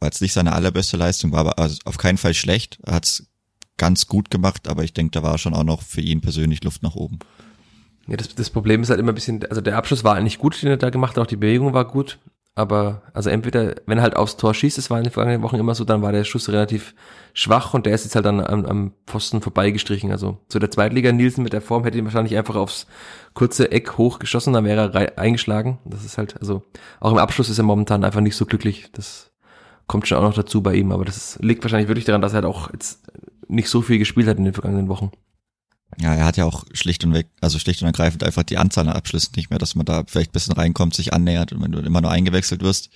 [0.00, 2.78] weil es nicht seine allerbeste Leistung war, aber also auf keinen Fall schlecht.
[2.82, 3.26] Er hat es
[3.76, 6.82] ganz gut gemacht, aber ich denke, da war schon auch noch für ihn persönlich Luft
[6.82, 7.20] nach oben.
[8.06, 10.60] Ja, das, das Problem ist halt immer ein bisschen, also der Abschluss war eigentlich gut,
[10.60, 12.18] den er da gemacht hat, auch die Bewegung war gut,
[12.56, 15.56] aber also entweder, wenn er halt aufs Tor schießt, das war in den vergangenen Wochen
[15.56, 16.94] immer so, dann war der Schuss relativ
[17.32, 20.12] schwach und der ist jetzt halt dann am, am Pfosten vorbeigestrichen.
[20.12, 22.86] Also zu der Zweitliga Nielsen mit der Form hätte ihn wahrscheinlich einfach aufs
[23.34, 25.78] kurze Eck hochgeschossen, dann wäre er eingeschlagen.
[25.84, 26.62] Das ist halt, also
[27.00, 28.88] auch im Abschluss ist er momentan einfach nicht so glücklich.
[28.92, 29.32] Das
[29.88, 32.36] kommt schon auch noch dazu bei ihm, aber das liegt wahrscheinlich wirklich daran, dass er
[32.36, 33.02] halt auch jetzt
[33.48, 35.10] nicht so viel gespielt hat in den vergangenen Wochen.
[36.00, 38.88] Ja, er hat ja auch schlicht und weg, also schlicht und ergreifend einfach die Anzahl
[38.88, 41.72] an Abschlüssen nicht mehr, dass man da vielleicht ein bisschen reinkommt, sich annähert und wenn
[41.72, 42.90] du immer nur eingewechselt wirst,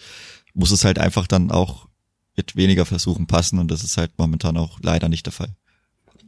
[0.55, 1.89] muss es halt einfach dann auch
[2.37, 5.55] mit weniger Versuchen passen und das ist halt momentan auch leider nicht der Fall.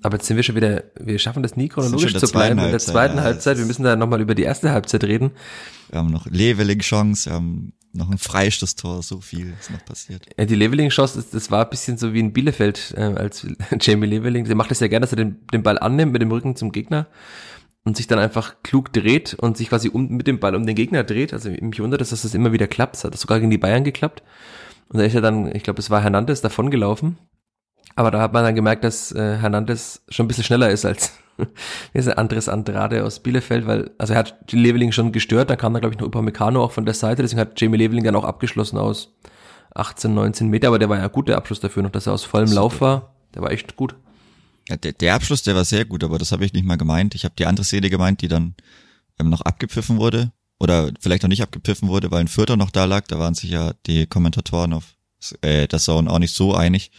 [0.03, 2.79] Aber jetzt sind wir schon wieder, wir schaffen das nie chronologisch zu bleiben in der
[2.79, 3.59] zweiten ja, Halbzeit.
[3.59, 5.33] Wir müssen da nochmal über die erste Halbzeit reden.
[5.91, 10.27] Wir haben noch Leveling-Chance, wir haben noch ein Freistoßtor, so viel ist noch passiert.
[10.39, 13.47] Ja, die Leveling-Chance, das, war ein bisschen so wie in Bielefeld, äh, als
[13.81, 16.31] Jamie Leveling, der macht das ja gerne, dass er den, den Ball annimmt mit dem
[16.31, 17.07] Rücken zum Gegner
[17.85, 20.77] und sich dann einfach klug dreht und sich quasi um, mit dem Ball um den
[20.77, 21.33] Gegner dreht.
[21.33, 22.95] Also mich wundert dass das immer wieder klappt.
[22.95, 24.23] Das hat sogar gegen die Bayern geklappt.
[24.89, 27.17] Und da ist er dann, ich glaube, es war Hernandez davongelaufen.
[27.97, 31.13] Aber da hat man dann gemerkt, dass äh, Hernandez schon ein bisschen schneller ist als
[31.95, 35.81] ist Andres Andrade aus Bielefeld, weil, also er hat Leveling schon gestört, da kam dann,
[35.81, 38.79] glaube ich, noch Upamecano auch von der Seite, deswegen hat Jamie Leveling dann auch abgeschlossen
[38.79, 39.15] aus
[39.75, 42.25] 18, 19 Meter, aber der war ja gut, der Abschluss dafür noch, dass er aus
[42.25, 42.61] vollem Super.
[42.61, 43.15] Lauf war.
[43.35, 43.95] Der war echt gut.
[44.69, 47.15] Ja, der, der Abschluss, der war sehr gut, aber das habe ich nicht mal gemeint.
[47.15, 48.55] Ich habe die andere Szene gemeint, die dann
[49.19, 52.85] ähm, noch abgepfiffen wurde oder vielleicht noch nicht abgepfiffen wurde, weil ein Vierter noch da
[52.85, 53.07] lag.
[53.07, 54.97] Da waren sich ja die Kommentatoren auf
[55.43, 56.91] äh, das Zone auch nicht so einig.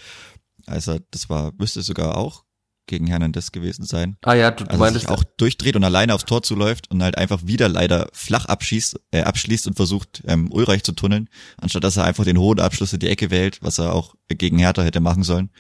[0.72, 2.44] Also das war, müsste sogar auch
[2.88, 4.18] gegen Hernandez gewesen sein.
[4.24, 7.42] Ah ja, du, also sich auch durchdreht und alleine aufs Tor zuläuft und halt einfach
[7.46, 12.04] wieder leider flach abschießt, äh, abschließt und versucht, ähm, Ulreich zu tunneln, anstatt dass er
[12.04, 15.24] einfach den hohen Abschluss in die Ecke wählt, was er auch gegen Hertha hätte machen
[15.24, 15.52] sollen.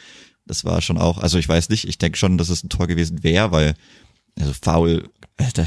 [0.45, 2.87] Das war schon auch, also ich weiß nicht, ich denke schon, dass es ein Tor
[2.87, 3.75] gewesen wäre, weil,
[4.37, 5.65] also faul, äh,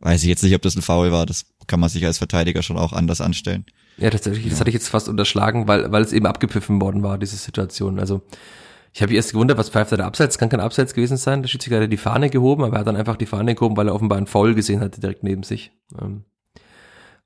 [0.00, 2.62] weiß ich jetzt nicht, ob das ein Foul war, das kann man sich als Verteidiger
[2.62, 3.66] schon auch anders anstellen.
[3.98, 4.50] Ja, tatsächlich, ja.
[4.50, 7.98] das hatte ich jetzt fast unterschlagen, weil, weil es eben abgepfiffen worden war, diese Situation.
[7.98, 8.22] Also
[8.94, 10.38] ich habe erst gewundert, was pfeift er da abseits?
[10.38, 11.42] Kann kein Abseits gewesen sein.
[11.42, 13.88] Der Schiedsrichter hat die Fahne gehoben, aber er hat dann einfach die Fahne gehoben, weil
[13.88, 15.72] er offenbar einen Foul gesehen hatte direkt neben sich.
[16.00, 16.22] Ähm,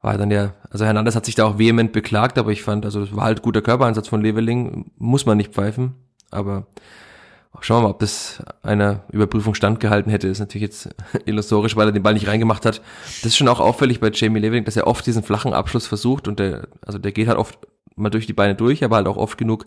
[0.00, 3.02] war dann ja, also Hernandez hat sich da auch vehement beklagt, aber ich fand, also
[3.02, 5.92] es war halt guter Körpereinsatz von Leveling, muss man nicht pfeifen,
[6.30, 6.68] aber
[7.60, 10.88] schauen wir mal, ob das einer Überprüfung standgehalten hätte, ist natürlich jetzt
[11.26, 12.80] illusorisch, weil er den Ball nicht reingemacht hat.
[13.04, 16.28] Das ist schon auch auffällig bei Jamie Leveling, dass er oft diesen flachen Abschluss versucht
[16.28, 17.58] und der, also der geht halt oft
[17.94, 19.66] mal durch die Beine durch, aber halt auch oft genug,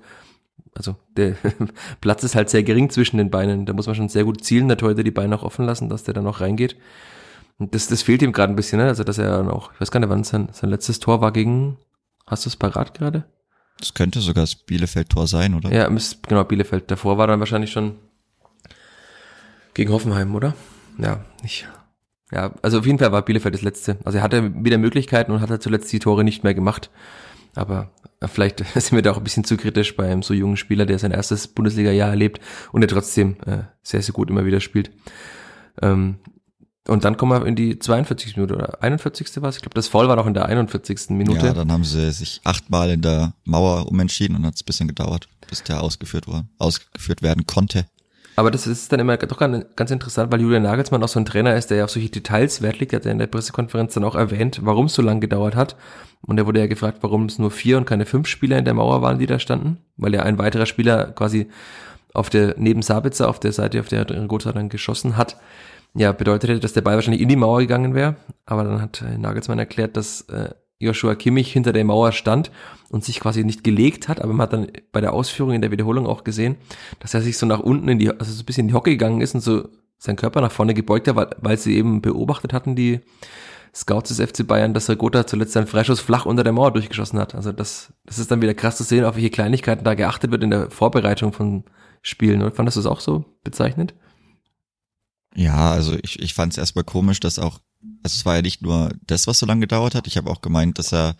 [0.75, 1.35] also der
[2.01, 3.65] Platz ist halt sehr gering zwischen den Beinen.
[3.65, 6.03] Da muss man schon sehr gut zielen, der Torhüter die Beine auch offen lassen, dass
[6.03, 6.77] der dann noch reingeht.
[7.57, 8.87] Und das, das fehlt ihm gerade ein bisschen, ne?
[8.87, 11.77] Also dass er noch, ich weiß gar nicht, wann sein, sein letztes Tor war gegen,
[12.25, 13.25] hast du es parat gerade?
[13.79, 15.71] Das könnte sogar das Bielefeld-Tor sein, oder?
[15.71, 15.89] Ja,
[16.27, 16.89] genau, Bielefeld.
[16.89, 17.95] Davor war dann wahrscheinlich schon
[19.73, 20.53] Gegen Hoffenheim, oder?
[20.97, 21.67] Ja, nicht.
[22.31, 23.97] Ja, also auf jeden Fall war Bielefeld das letzte.
[24.03, 26.89] Also er hatte wieder Möglichkeiten und hat halt zuletzt die Tore nicht mehr gemacht.
[27.55, 27.89] Aber
[28.27, 30.99] vielleicht sind wir da auch ein bisschen zu kritisch bei einem so jungen Spieler, der
[30.99, 32.39] sein erstes Bundesliga-Jahr erlebt
[32.71, 34.91] und der trotzdem äh, sehr, sehr gut immer wieder spielt.
[35.81, 36.17] Ähm,
[36.87, 38.37] und dann kommen wir in die 42.
[38.37, 39.41] Minute oder 41.
[39.41, 39.57] war es.
[39.57, 41.11] Ich glaube, das Voll war noch in der 41.
[41.11, 41.45] Minute.
[41.45, 44.87] Ja, dann haben sie sich achtmal in der Mauer umentschieden und hat es ein bisschen
[44.87, 47.85] gedauert, bis der ausgeführt war, ausgeführt werden konnte.
[48.35, 51.55] Aber das ist dann immer doch ganz interessant, weil Julian Nagelsmann auch so ein Trainer
[51.55, 52.93] ist, der ja auf solche Details Wert legt.
[52.93, 55.75] Er hat ja in der Pressekonferenz dann auch erwähnt, warum es so lange gedauert hat.
[56.21, 58.73] Und er wurde ja gefragt, warum es nur vier und keine fünf Spieler in der
[58.73, 59.77] Mauer waren, die da standen.
[59.97, 61.49] Weil ja ein weiterer Spieler quasi
[62.13, 65.37] auf der, neben Sabitzer, auf der Seite, auf der Gotha dann geschossen hat,
[65.93, 68.15] ja, bedeutet hätte, dass der Ball wahrscheinlich in die Mauer gegangen wäre.
[68.45, 70.49] Aber dann hat äh, Nagelsmann erklärt, dass äh,
[70.81, 72.51] Joshua Kimmich hinter der Mauer stand
[72.89, 75.71] und sich quasi nicht gelegt hat, aber man hat dann bei der Ausführung in der
[75.71, 76.57] Wiederholung auch gesehen,
[76.99, 78.91] dass er sich so nach unten in die, also so ein bisschen in die Hocke
[78.91, 82.53] gegangen ist und so seinen Körper nach vorne gebeugt hat, weil, weil sie eben beobachtet
[82.53, 83.01] hatten, die
[83.73, 87.35] Scouts des FC Bayern, dass Gotha zuletzt seinen Freischuss flach unter der Mauer durchgeschossen hat.
[87.35, 90.43] Also das, das ist dann wieder krass zu sehen, auf welche Kleinigkeiten da geachtet wird
[90.43, 91.63] in der Vorbereitung von
[92.01, 92.41] Spielen.
[92.41, 93.93] Oder fandest du es auch so bezeichnet?
[95.35, 97.59] Ja, also ich, ich fand es erstmal komisch, dass auch,
[98.03, 100.07] also es war ja nicht nur das, was so lange gedauert hat.
[100.07, 101.15] Ich habe auch gemeint, dass er,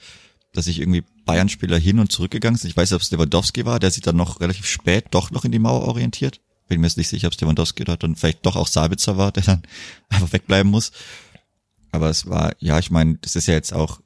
[0.53, 2.69] dass sich irgendwie Bayern-Spieler hin und zurückgegangen sind.
[2.69, 5.45] Ich weiß nicht, ob es Lewandowski war, der sich dann noch relativ spät doch noch
[5.45, 6.41] in die Mauer orientiert.
[6.67, 9.31] Bin mir jetzt nicht sicher, ob es Lewandowski oder dann vielleicht doch auch Sabitzer war,
[9.31, 9.63] der dann
[10.09, 10.91] einfach wegbleiben muss.
[11.91, 13.99] Aber es war, ja, ich meine, das ist ja jetzt auch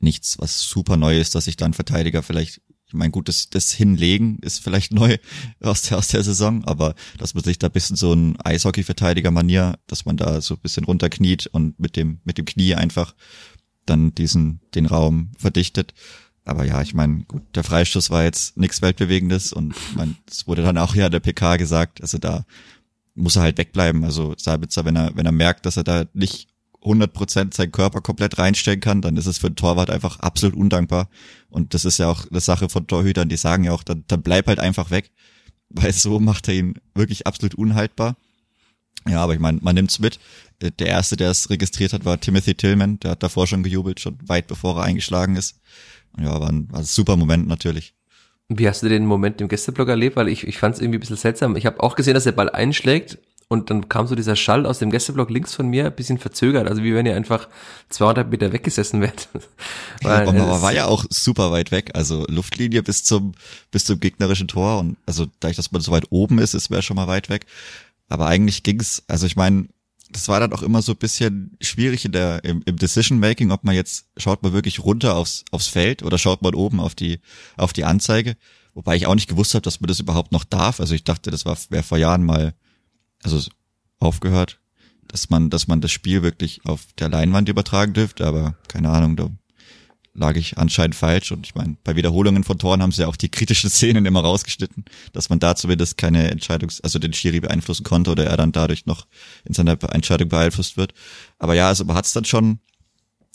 [0.00, 2.60] nichts, was super neu ist, dass sich dann Verteidiger vielleicht
[2.92, 5.16] ich meine, gut, das, das Hinlegen ist vielleicht neu
[5.60, 10.04] aus der, aus der Saison, aber dass man sich da bisschen so ein Eishockey-Verteidiger-Manier, dass
[10.04, 13.14] man da so ein bisschen runterkniet und mit dem, mit dem Knie einfach
[13.86, 15.94] dann diesen, den Raum verdichtet.
[16.44, 20.62] Aber ja, ich meine, gut, der Freistoß war jetzt nichts Weltbewegendes und man, es wurde
[20.62, 22.44] dann auch ja der PK gesagt, also da
[23.14, 24.04] muss er halt wegbleiben.
[24.04, 26.48] Also Sabitzer, wenn er, wenn er merkt, dass er da nicht
[26.82, 31.08] 100% seinen Körper komplett reinstellen kann, dann ist es für einen Torwart einfach absolut undankbar.
[31.48, 34.22] Und das ist ja auch eine Sache von Torhütern, die sagen ja auch, dann, dann
[34.22, 35.10] bleib halt einfach weg,
[35.68, 38.16] weil so macht er ihn wirklich absolut unhaltbar.
[39.08, 40.18] Ja, aber ich meine, man nimmt's mit.
[40.60, 43.00] Äh, der erste, der es registriert hat, war Timothy Tillman.
[43.00, 45.60] Der hat davor schon gejubelt, schon weit bevor er eingeschlagen ist.
[46.18, 47.94] Ja, war ein, war ein super Moment natürlich.
[48.48, 50.16] Wie hast du den Moment im Gästeblock erlebt?
[50.16, 51.56] Weil ich, ich fand es irgendwie ein bisschen seltsam.
[51.56, 53.18] Ich habe auch gesehen, dass der Ball einschlägt
[53.52, 56.66] und dann kam so dieser Schall aus dem Gästeblock links von mir, ein bisschen verzögert,
[56.68, 57.48] also wie wenn ihr einfach
[57.90, 59.28] 200 Meter weggesessen wärt.
[60.02, 63.34] ja, aber man war ja auch super weit weg, also Luftlinie bis zum,
[63.70, 66.80] bis zum gegnerischen Tor und also dadurch, dass man so weit oben ist, ist man
[66.80, 67.44] schon mal weit weg.
[68.08, 69.68] Aber eigentlich ging's, also ich meine,
[70.10, 73.50] das war dann auch immer so ein bisschen schwierig in der, im, im Decision Making,
[73.50, 76.94] ob man jetzt, schaut man wirklich runter aufs, aufs Feld oder schaut man oben auf
[76.94, 77.20] die,
[77.56, 78.36] auf die Anzeige.
[78.74, 80.80] Wobei ich auch nicht gewusst habe, dass man das überhaupt noch darf.
[80.80, 82.54] Also ich dachte, das war, wäre vor Jahren mal
[83.22, 83.50] also
[83.98, 84.60] aufgehört,
[85.08, 89.16] dass man, dass man das Spiel wirklich auf der Leinwand übertragen dürfte, aber keine Ahnung,
[89.16, 89.30] da
[90.14, 93.16] lag ich anscheinend falsch und ich meine, bei Wiederholungen von Toren haben sie ja auch
[93.16, 97.84] die kritischen Szenen immer rausgeschnitten, dass man da zumindest keine Entscheidungs-, also den Schiri beeinflussen
[97.84, 99.06] konnte oder er dann dadurch noch
[99.44, 100.92] in seiner Entscheidung beeinflusst wird.
[101.38, 102.60] Aber ja, also man hat es dann schon,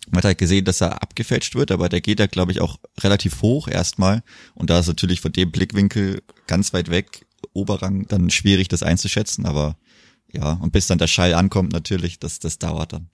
[0.09, 2.77] man hat halt gesehen, dass er abgefälscht wird, aber der geht da, glaube ich, auch
[3.01, 4.23] relativ hoch erstmal
[4.53, 7.26] und da ist natürlich von dem Blickwinkel ganz weit weg
[7.57, 9.75] Oberrang dann schwierig, das einzuschätzen, aber
[10.31, 13.09] ja, und bis dann der Schall ankommt, natürlich, das, das dauert dann.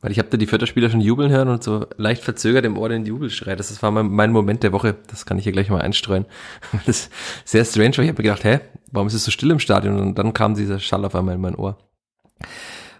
[0.00, 2.88] Weil ich habe da die Vierterspieler schon jubeln hören und so leicht verzögert im Ohr
[2.88, 3.56] den Jubelschrei.
[3.56, 4.96] Das war mein, mein Moment der Woche.
[5.08, 6.24] Das kann ich hier gleich mal einstreuen.
[6.86, 7.12] Das ist
[7.44, 8.60] sehr strange, weil ich habe mir gedacht, hä,
[8.92, 9.98] warum ist es so still im Stadion?
[9.98, 11.78] Und dann kam dieser Schall auf einmal in mein Ohr.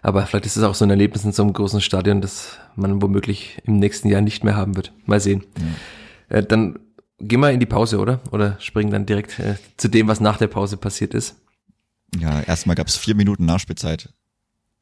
[0.01, 3.01] Aber vielleicht ist es auch so ein Erlebnis in so einem großen Stadion, das man
[3.01, 4.91] womöglich im nächsten Jahr nicht mehr haben wird.
[5.05, 5.45] Mal sehen.
[6.27, 6.79] Äh, dann
[7.21, 8.21] Gehen wir in die Pause, oder?
[8.31, 11.35] Oder springen dann direkt äh, zu dem, was nach der Pause passiert ist?
[12.17, 14.09] Ja, erstmal gab es vier Minuten Nachspielzeit.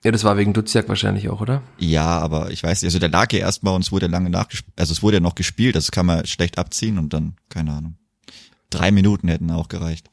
[0.03, 1.63] Ja, das war wegen Duziak wahrscheinlich auch, oder?
[1.79, 4.73] Ja, aber ich weiß nicht, also der lag ja erstmal und es wurde lange nachgespielt,
[4.77, 7.95] also es wurde ja noch gespielt, das kann man schlecht abziehen und dann, keine Ahnung.
[8.69, 10.09] Drei Minuten hätten auch gereicht.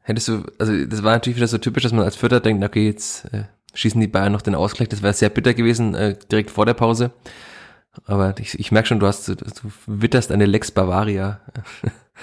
[0.00, 2.86] Hättest du, also das war natürlich wieder so typisch, dass man als Vierter denkt, okay,
[2.86, 6.50] jetzt äh, schießen die Bayern noch den Ausgleich, das wäre sehr bitter gewesen, äh, direkt
[6.50, 7.12] vor der Pause.
[8.06, 9.36] Aber ich, ich merke schon, du hast, du,
[9.86, 11.40] witterst eine Lex Bavaria.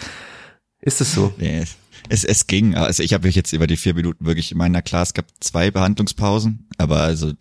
[0.81, 1.33] Ist es so?
[1.37, 1.63] Nee,
[2.07, 2.75] es, es ging.
[2.75, 5.25] Also ich habe mich jetzt über die vier Minuten wirklich, ich meine, klar, es gab
[5.39, 7.33] zwei Behandlungspausen, aber also,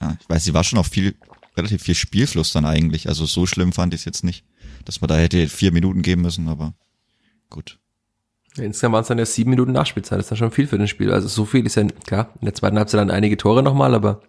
[0.00, 1.14] ja, ich weiß, sie war schon auch viel,
[1.56, 3.08] relativ viel Spielfluss dann eigentlich.
[3.08, 4.44] Also so schlimm fand ich es jetzt nicht,
[4.84, 6.74] dass man da hätte vier Minuten geben müssen, aber
[7.50, 7.78] gut.
[8.56, 10.88] Insgesamt waren es dann ja sieben Minuten Nachspielzeit, das ist dann schon viel für den
[10.88, 11.12] Spiel.
[11.12, 14.22] Also so viel ist ja, klar, in der zweiten Halbzeit dann einige Tore nochmal, aber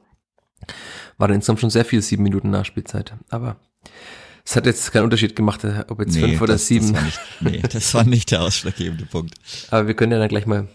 [1.17, 3.13] war dann insgesamt schon sehr viel sieben Minuten Nachspielzeit.
[3.29, 3.57] Aber
[4.45, 6.93] es hat jetzt keinen Unterschied gemacht, ob jetzt nee, fünf oder das, sieben.
[6.93, 9.35] Das war nicht, nee, das war nicht der ausschlaggebende Punkt.
[9.71, 10.67] Aber wir können ja dann gleich mal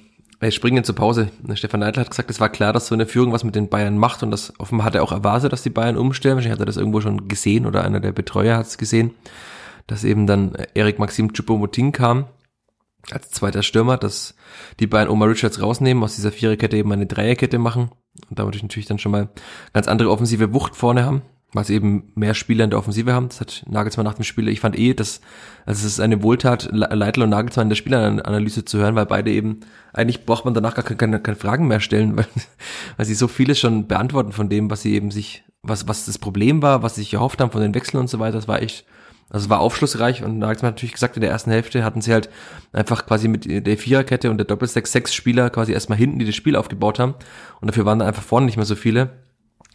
[0.51, 1.31] springen zur Pause.
[1.55, 3.99] Stefan Neidl hat gesagt, es war klar, dass so eine Führung was mit den Bayern
[3.99, 6.37] macht und das offenbar hat er auch erwartet, dass die Bayern umstellen.
[6.37, 9.11] Wahrscheinlich hat er das irgendwo schon gesehen oder einer der Betreuer hat es gesehen,
[9.87, 12.27] dass eben dann Erik Maxim Choupo-Moting kam
[13.11, 14.35] als zweiter Stürmer, dass
[14.81, 17.91] die beiden Omar Richards rausnehmen, aus dieser Viererkette eben eine Dreierkette machen
[18.29, 19.29] und damit natürlich dann schon mal
[19.73, 23.29] ganz andere offensive Wucht vorne haben weil sie eben mehr Spieler in der Offensive haben.
[23.29, 25.21] Das hat Nagelsmann nach dem Spiel, ich fand eh, dass,
[25.65, 29.31] also es ist eine Wohltat, Leitl und Nagelsmann in der Spieleranalyse zu hören, weil beide
[29.31, 29.61] eben,
[29.93, 32.27] eigentlich braucht man danach gar keine, keine Fragen mehr stellen, weil,
[32.97, 36.19] weil sie so vieles schon beantworten von dem, was sie eben sich, was, was das
[36.19, 38.37] Problem war, was sie sich erhofft haben von den Wechseln und so weiter.
[38.37, 38.85] Das war echt,
[39.31, 42.13] also es war aufschlussreich und Nagelsmann hat natürlich gesagt, in der ersten Hälfte hatten sie
[42.13, 42.31] halt
[42.73, 46.35] einfach quasi mit der Viererkette und der Doppelstack sechs Spieler quasi erstmal hinten, die das
[46.35, 47.15] Spiel aufgebaut haben
[47.61, 49.11] und dafür waren dann einfach vorne nicht mehr so viele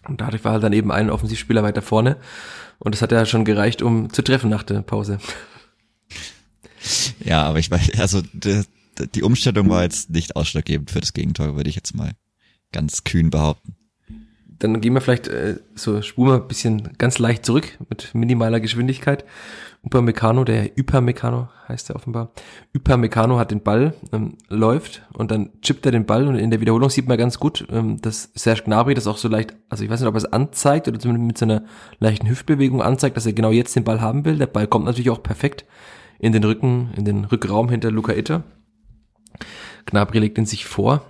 [0.08, 2.18] und dadurch war halt dann eben ein Offensivspieler weiter vorne.
[2.80, 5.20] Und das hat ja schon gereicht, um zu treffen nach der Pause.
[7.24, 8.63] Ja, aber ich weiß, also die,
[9.16, 12.12] die Umstellung war jetzt nicht ausschlaggebend für das Gegentor, würde ich jetzt mal
[12.74, 13.76] ganz kühn behaupten
[14.63, 18.62] dann gehen wir vielleicht äh, so spuren wir ein bisschen ganz leicht zurück mit minimaler
[18.62, 19.26] Geschwindigkeit.
[19.84, 22.32] Upamecano, der Hypermecano heißt er offenbar.
[22.71, 26.62] Hypermecano hat den Ball, ähm, läuft und dann chippt er den Ball und in der
[26.62, 29.89] Wiederholung sieht man ganz gut, ähm, dass Serge Gnabry das auch so leicht, also ich
[29.89, 31.65] weiß nicht, ob er es anzeigt oder zumindest mit so einer
[31.99, 34.38] leichten Hüftbewegung anzeigt, dass er genau jetzt den Ball haben will.
[34.38, 35.65] Der Ball kommt natürlich auch perfekt
[36.19, 38.43] in den Rücken, in den Rückraum hinter Luca Itter.
[39.86, 41.02] Gnabry legt ihn sich vor,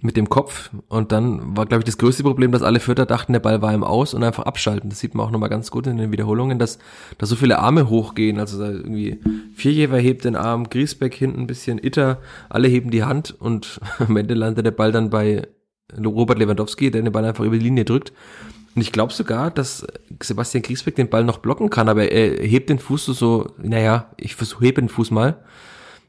[0.00, 0.70] mit dem Kopf.
[0.88, 3.74] Und dann war, glaube ich, das größte Problem, dass alle Vierter dachten, der Ball war
[3.74, 4.90] im Aus und einfach abschalten.
[4.90, 6.78] Das sieht man auch nochmal ganz gut in den Wiederholungen, dass
[7.18, 8.38] da so viele Arme hochgehen.
[8.38, 9.18] Also irgendwie
[9.54, 14.16] Vierjever hebt den Arm, Griesbeck hinten ein bisschen, Itter, alle heben die Hand und am
[14.16, 15.48] Ende landet der Ball dann bei
[15.96, 18.12] Robert Lewandowski, der den Ball einfach über die Linie drückt.
[18.76, 19.84] Und ich glaube sogar, dass
[20.22, 24.12] Sebastian Griesbeck den Ball noch blocken kann, aber er hebt den Fuß so, so naja,
[24.16, 25.42] ich versuche, hebe den Fuß mal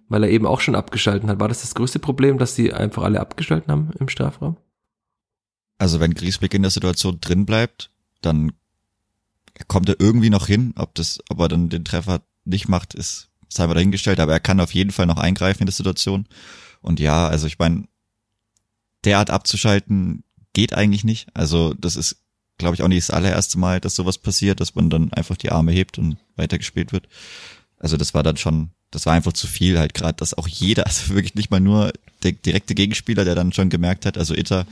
[0.10, 1.40] weil er eben auch schon abgeschalten hat.
[1.40, 4.58] War das das größte Problem, dass sie einfach alle abgeschalten haben im Strafraum?
[5.78, 7.92] Also wenn Griesbeck in der Situation drin bleibt,
[8.22, 8.52] dann
[9.68, 10.74] kommt er irgendwie noch hin.
[10.76, 14.20] Ob das, ob er dann den Treffer nicht macht, ist sei mal dahingestellt.
[14.20, 16.28] Aber er kann auf jeden Fall noch eingreifen in der Situation.
[16.82, 17.88] Und ja, also ich meine,
[19.06, 21.28] derart abzuschalten geht eigentlich nicht.
[21.34, 22.18] Also das ist,
[22.58, 25.52] glaube ich, auch nicht das allererste Mal, dass sowas passiert, dass man dann einfach die
[25.52, 27.08] Arme hebt und weitergespielt wird.
[27.78, 30.86] Also das war dann schon das war einfach zu viel halt gerade, dass auch jeder,
[30.88, 34.66] also wirklich nicht mal nur der direkte Gegenspieler, der dann schon gemerkt hat, also Itter,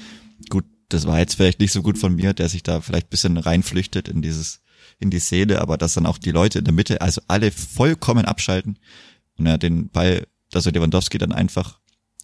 [0.49, 3.37] gut, das war jetzt vielleicht nicht so gut von mir, der sich da vielleicht bisschen
[3.37, 4.61] reinflüchtet in dieses,
[4.99, 8.25] in die Szene, aber dass dann auch die Leute in der Mitte, also alle vollkommen
[8.25, 8.79] abschalten
[9.37, 11.79] und er den Ball, dass er Lewandowski dann einfach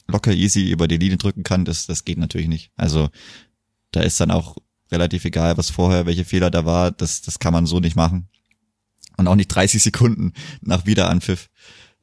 [0.08, 2.72] locker easy über die Linie drücken kann, das, das geht natürlich nicht.
[2.76, 3.10] Also
[3.92, 4.58] da ist dann auch
[4.92, 8.30] relativ egal, was vorher, welche Fehler da war, das, das kann man so nicht machen.
[9.18, 11.50] Und auch nicht 30 Sekunden nach Wiederanpfiff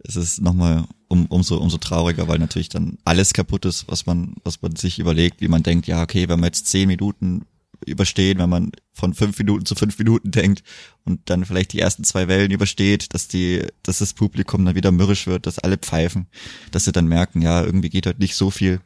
[0.04, 4.34] es ist nochmal um, umso, umso trauriger, weil natürlich dann alles kaputt ist, was man,
[4.44, 7.46] was man sich überlegt, wie man denkt, ja, okay, wenn wir jetzt zehn Minuten
[7.86, 10.62] überstehen, wenn man von fünf Minuten zu fünf Minuten denkt
[11.04, 14.92] und dann vielleicht die ersten zwei Wellen übersteht, dass die, dass das Publikum dann wieder
[14.92, 16.26] mürrisch wird, dass alle pfeifen,
[16.70, 18.80] dass sie dann merken, ja, irgendwie geht heute nicht so viel,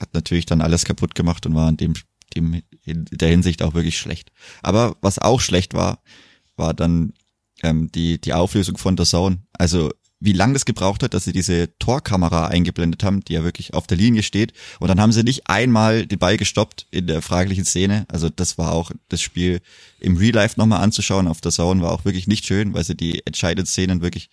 [0.00, 1.94] hat natürlich dann alles kaputt gemacht und war in dem,
[2.34, 4.32] dem in der Hinsicht auch wirklich schlecht.
[4.62, 6.02] Aber was auch schlecht war,
[6.56, 7.12] war dann
[7.62, 9.38] ähm, die die Auflösung von der Zone.
[9.52, 9.90] Also
[10.24, 13.88] wie lange das gebraucht hat, dass sie diese Torkamera eingeblendet haben, die ja wirklich auf
[13.88, 14.52] der Linie steht.
[14.78, 18.06] Und dann haben sie nicht einmal den Ball gestoppt in der fraglichen Szene.
[18.08, 19.60] Also das war auch das Spiel
[19.98, 22.94] im Real Life nochmal anzuschauen auf der Zone war auch wirklich nicht schön, weil sie
[22.94, 24.30] die entscheidenden Szenen wirklich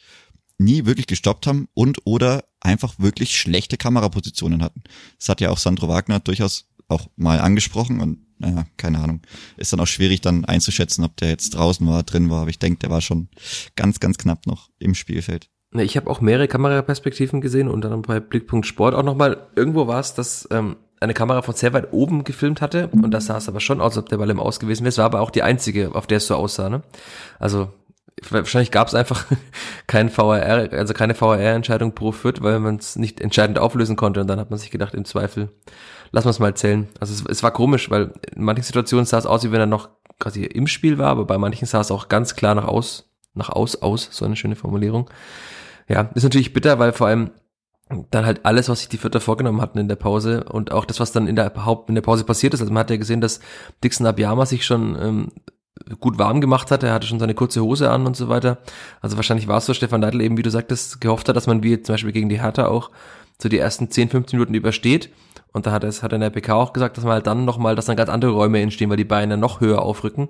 [0.60, 4.84] nie wirklich gestoppt haben und oder einfach wirklich schlechte Kamerapositionen hatten.
[5.17, 9.21] Das hat ja auch Sandro Wagner durchaus auch mal angesprochen und naja, keine Ahnung.
[9.58, 12.60] Ist dann auch schwierig dann einzuschätzen, ob der jetzt draußen war, drin war, aber ich
[12.60, 13.28] denke, der war schon
[13.75, 15.49] ganz, ganz knapp noch im Spielfeld.
[15.71, 19.47] Ich habe auch mehrere Kameraperspektiven gesehen und dann bei Blickpunkt Sport auch nochmal.
[19.55, 23.27] Irgendwo war es, dass ähm, eine Kamera von sehr weit oben gefilmt hatte und das
[23.27, 24.89] sah es aber schon aus, als ob der Ball im Aus gewesen wäre.
[24.89, 26.69] Es war aber auch die einzige, auf der es so aussah.
[26.69, 26.82] Ne?
[27.38, 27.69] Also
[28.29, 29.25] wahrscheinlich gab es einfach
[29.88, 34.27] kein VAR, also keine VAR-Entscheidung pro Fürth, weil man es nicht entscheidend auflösen konnte und
[34.27, 35.49] dann hat man sich gedacht, im Zweifel
[36.12, 36.88] lass wir es mal zählen.
[36.99, 39.67] Also es, es war komisch, weil in manchen Situationen sah es aus, wie wenn er
[39.67, 43.10] noch quasi im Spiel war, aber bei manchen sah es auch ganz klar nach aus,
[43.36, 45.10] nach aus aus, so eine schöne Formulierung.
[45.89, 47.32] Ja, ist natürlich bitter, weil vor allem
[48.12, 50.99] dann halt alles, was sich die Vierter vorgenommen hatten in der Pause und auch das,
[50.99, 52.62] was dann in der Haupt in der Pause passiert ist.
[52.62, 53.39] Also man hat ja gesehen, dass
[53.84, 55.32] Dixon Abiyama sich schon ähm,
[55.99, 56.84] gut warm gemacht hat.
[56.84, 58.60] Er hatte schon seine kurze Hose an und so weiter.
[59.02, 61.63] Also wahrscheinlich war es so, Stefan Neidl eben, wie du sagtest, gehofft hat, dass man
[61.63, 62.91] wie zum Beispiel gegen die Hertha auch
[63.41, 65.10] so die ersten 10, 15 Minuten übersteht.
[65.51, 67.43] Und da hat es, hat er in der PK auch gesagt, dass man halt dann
[67.43, 70.29] nochmal, dass dann ganz andere Räume entstehen, weil die Beine noch höher aufrücken.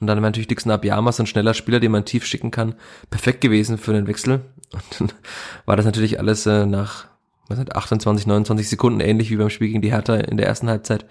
[0.00, 2.74] Und dann wäre natürlich Dixon Abiyama so ein schneller Spieler, den man tief schicken kann,
[3.08, 4.42] perfekt gewesen für den Wechsel.
[4.72, 5.12] Und dann
[5.66, 7.06] war das natürlich alles äh, nach
[7.48, 10.68] was sind 28, 29 Sekunden, ähnlich wie beim Spiel gegen die Hertha in der ersten
[10.68, 11.06] Halbzeit,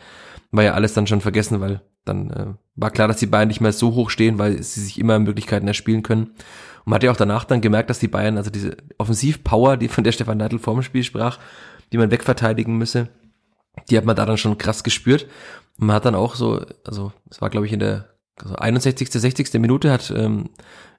[0.51, 3.61] war ja alles dann schon vergessen, weil dann äh, war klar, dass die Bayern nicht
[3.61, 6.23] mehr so hoch stehen, weil sie sich immer Möglichkeiten erspielen können.
[6.23, 9.87] Und man hat ja auch danach dann gemerkt, dass die Bayern, also diese Offensivpower, die
[9.87, 11.39] von der Stefan Neidl vorm Spiel sprach,
[11.91, 13.09] die man wegverteidigen müsse,
[13.89, 15.27] die hat man da dann schon krass gespürt.
[15.77, 18.09] Und man hat dann auch so, also es war glaube ich in der
[18.41, 19.53] also 61., 60.
[19.61, 20.49] Minute hat ähm,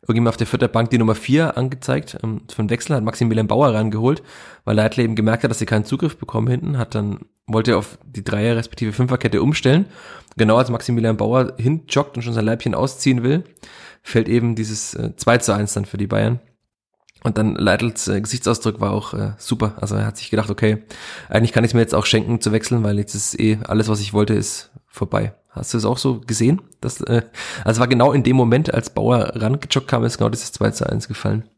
[0.02, 2.16] irgendjemand auf der vierten Bank die Nummer 4 angezeigt.
[2.22, 4.22] Ähm, für den Wechsel hat Maximilian Bauer rangeholt,
[4.64, 7.98] weil Leitler eben gemerkt hat, dass sie keinen Zugriff bekommen hinten, hat dann, wollte auf
[8.04, 9.86] die Dreier- respektive Fünferkette umstellen.
[10.36, 13.44] Genau als Maximilian Bauer hinjoggt und schon sein Leibchen ausziehen will,
[14.02, 16.40] fällt eben dieses äh, 2 zu 1 dann für die Bayern.
[17.26, 19.74] Und dann Leitels äh, Gesichtsausdruck war auch äh, super.
[19.80, 20.84] Also er hat sich gedacht, okay,
[21.28, 23.88] eigentlich kann ich es mir jetzt auch schenken zu wechseln, weil jetzt ist eh alles,
[23.88, 25.34] was ich wollte, ist vorbei.
[25.48, 26.62] Hast du es auch so gesehen?
[26.80, 27.22] Das, äh,
[27.64, 30.88] also war genau in dem Moment, als Bauer rangejoggt kam, ist genau dieses 2 zu
[30.88, 31.48] 1 gefallen.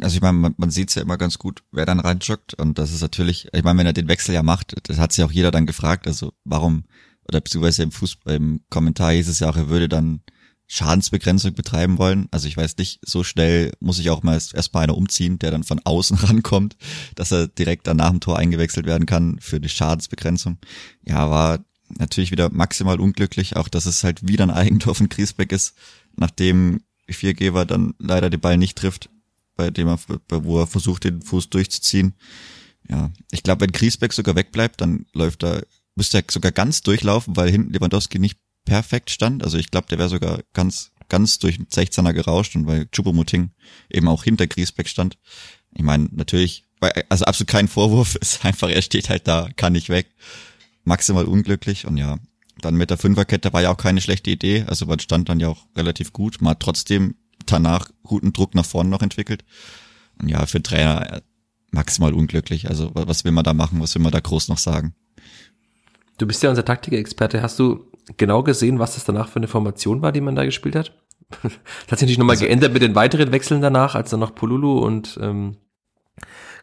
[0.00, 2.78] Also ich meine, man, man sieht es ja immer ganz gut, wer dann reinjoggt und
[2.78, 5.32] das ist natürlich, ich meine, wenn er den Wechsel ja macht, das hat sich auch
[5.32, 6.84] jeder dann gefragt, also warum,
[7.28, 10.20] oder beziehungsweise im Fußball, im Kommentar hieß es ja auch, er würde dann
[10.72, 12.28] Schadensbegrenzung betreiben wollen.
[12.30, 15.50] Also ich weiß nicht, so schnell muss ich auch mal erst mal einer umziehen, der
[15.50, 16.76] dann von außen rankommt,
[17.16, 20.58] dass er direkt dann nach dem Tor eingewechselt werden kann für die Schadensbegrenzung.
[21.04, 21.58] Ja, war
[21.98, 25.74] natürlich wieder maximal unglücklich, auch dass es halt wieder ein Eigentor von Griesbeck ist,
[26.14, 29.10] nachdem Viergeber dann leider den Ball nicht trifft,
[29.56, 32.14] bei dem er, wo er versucht, den Fuß durchzuziehen.
[32.88, 35.64] Ja, ich glaube, wenn Griesbeck sogar wegbleibt, dann läuft er,
[35.96, 38.38] müsste er sogar ganz durchlaufen, weil hinten Lewandowski nicht
[38.70, 39.42] perfekt stand.
[39.42, 43.50] Also ich glaube, der wäre sogar ganz, ganz durch 16er gerauscht und weil Chupomuting
[43.90, 45.18] eben auch hinter Griesbeck stand.
[45.74, 46.66] Ich meine, natürlich,
[47.08, 50.06] also absolut kein Vorwurf, ist einfach, er steht halt da, kann nicht weg
[50.84, 52.18] maximal unglücklich und ja,
[52.60, 54.64] dann mit der Fünferkette war ja auch keine schlechte Idee.
[54.68, 56.40] Also man stand dann ja auch relativ gut.
[56.40, 59.44] Man hat trotzdem danach guten Druck nach vorne noch entwickelt.
[60.20, 61.20] Und ja, für Trainer äh,
[61.72, 62.68] maximal unglücklich.
[62.68, 63.80] Also was will man da machen?
[63.80, 64.94] Was will man da groß noch sagen?
[66.18, 67.40] Du bist ja unser Taktikexperte.
[67.42, 70.76] Hast du genau gesehen, was das danach für eine Formation war, die man da gespielt
[70.76, 70.92] hat?
[71.42, 74.34] das hat sich natürlich nochmal also, geändert mit den weiteren Wechseln danach, als dann noch
[74.34, 75.56] Polulu und ähm,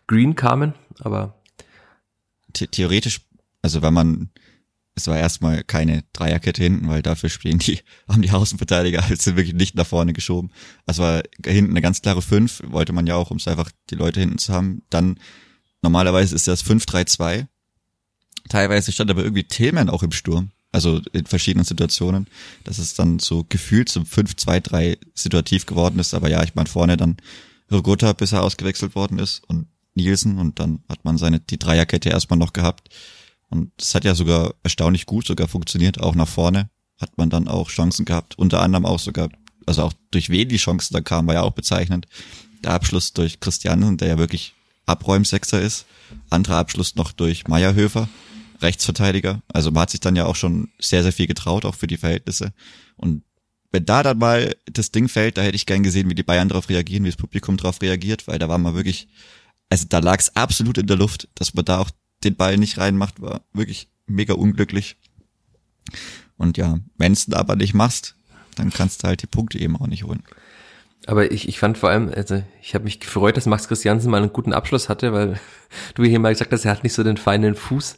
[0.07, 1.41] Green kamen, aber
[2.53, 3.27] theoretisch
[3.67, 4.29] also wenn man,
[4.95, 9.35] es war erstmal keine Dreierkette hinten, weil dafür spielen die, haben die Außenverteidiger halt sind
[9.35, 10.51] wirklich nicht nach vorne geschoben.
[10.85, 13.95] Es war hinten eine ganz klare 5, wollte man ja auch, um es einfach die
[13.95, 14.83] Leute hinten zu haben.
[14.89, 15.19] Dann
[15.81, 17.47] normalerweise ist das 5-3-2.
[18.47, 20.51] Teilweise stand aber irgendwie Tillman auch im Sturm.
[20.71, 22.27] Also in verschiedenen Situationen,
[22.63, 26.13] dass es dann so gefühlt zum 5-2-3 situativ geworden ist.
[26.13, 27.17] Aber ja, ich meine vorne dann
[27.71, 32.09] Rogota, bis er ausgewechselt worden ist und Nielsen und dann hat man seine die Dreierkette
[32.09, 32.89] erstmal noch gehabt.
[33.49, 37.47] Und es hat ja sogar erstaunlich gut sogar funktioniert, auch nach vorne hat man dann
[37.47, 39.29] auch Chancen gehabt, unter anderem auch sogar,
[39.65, 42.07] also auch durch wen die Chancen da kamen, war ja auch bezeichnend.
[42.63, 44.53] Der Abschluss durch Christiansen, der ja wirklich
[44.85, 45.85] Abräumsechser ist,
[46.29, 48.09] anderer Abschluss noch durch Meierhöfer,
[48.61, 49.41] Rechtsverteidiger.
[49.51, 51.97] Also man hat sich dann ja auch schon sehr, sehr viel getraut, auch für die
[51.97, 52.53] Verhältnisse.
[52.95, 53.23] Und
[53.71, 56.49] wenn da dann mal das Ding fällt, da hätte ich gern gesehen, wie die Bayern
[56.49, 59.07] darauf reagieren, wie das Publikum darauf reagiert, weil da war man wirklich,
[59.69, 61.91] also da lag es absolut in der Luft, dass man da auch
[62.23, 64.97] den Ball nicht reinmacht, war wirklich mega unglücklich.
[66.37, 68.15] Und ja, wenn es aber nicht machst,
[68.55, 70.23] dann kannst du halt die Punkte eben auch nicht holen.
[71.05, 74.21] Aber ich, ich fand vor allem, also ich habe mich gefreut, dass Max Christiansen mal
[74.21, 75.39] einen guten Abschluss hatte, weil
[75.95, 77.97] du hier mal gesagt hast, er hat nicht so den feinen Fuß.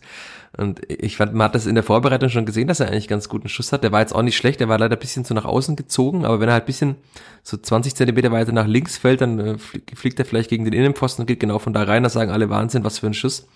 [0.58, 3.30] Und ich fand, man hat das in der Vorbereitung schon gesehen, dass er eigentlich ganz
[3.30, 3.84] guten Schuss hat.
[3.84, 6.26] Der war jetzt auch nicht schlecht, der war leider ein bisschen so nach außen gezogen,
[6.26, 6.96] aber wenn er halt ein bisschen
[7.44, 9.58] so 20 Zentimeter weiter nach links fällt, dann äh,
[9.96, 12.04] fliegt er vielleicht gegen den Innenpfosten und geht genau von da rein.
[12.04, 13.48] Da sagen alle Wahnsinn, was für ein Schuss.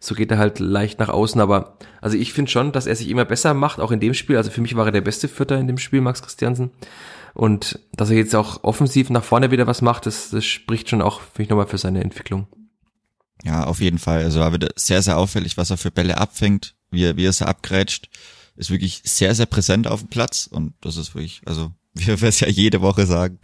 [0.00, 3.08] So geht er halt leicht nach außen, aber also ich finde schon, dass er sich
[3.08, 4.36] immer besser macht, auch in dem Spiel.
[4.36, 6.70] Also für mich war er der beste Vierter in dem Spiel, Max Christiansen.
[7.34, 11.02] Und dass er jetzt auch offensiv nach vorne wieder was macht, das, das spricht schon
[11.02, 12.46] auch, finde ich, nochmal für seine Entwicklung.
[13.44, 14.22] Ja, auf jeden Fall.
[14.22, 17.32] Also war wieder sehr, sehr auffällig, was er für Bälle abfängt, wie er, wie er
[17.32, 18.08] sie abgrätscht.
[18.56, 22.28] Ist wirklich sehr, sehr präsent auf dem Platz und das ist wirklich, also wie wir
[22.28, 23.38] es ja jede Woche sagen,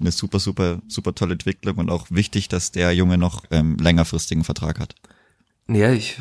[0.00, 4.44] eine super, super, super tolle Entwicklung und auch wichtig, dass der Junge noch ähm, längerfristigen
[4.44, 4.94] Vertrag hat.
[5.66, 6.18] Ja, ich,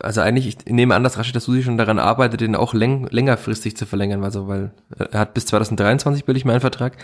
[0.00, 3.76] also eigentlich, ich nehme an, dass Rashid Susi schon daran arbeitet, den auch läng, längerfristig
[3.76, 6.96] zu verlängern, also, weil er hat bis 2023 billig meinen Vertrag.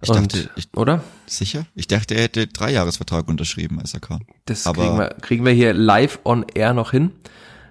[0.00, 1.02] Ich und, dachte, ich, oder?
[1.26, 1.66] Sicher?
[1.74, 4.20] Ich dachte, er hätte drei Jahresvertrag unterschrieben als er kam.
[4.44, 7.12] Das Aber kriegen, wir, kriegen wir hier live on air noch hin.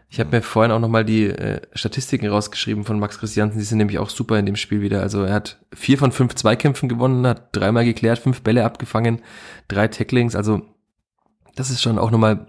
[0.09, 3.77] Ich habe mir vorhin auch nochmal die äh, Statistiken rausgeschrieben von Max Christiansen, die sind
[3.77, 5.01] nämlich auch super in dem Spiel wieder.
[5.01, 9.21] Also er hat vier von fünf Zweikämpfen gewonnen, hat dreimal geklärt, fünf Bälle abgefangen,
[9.67, 10.61] drei Tacklings, also
[11.55, 12.47] das ist schon auch nochmal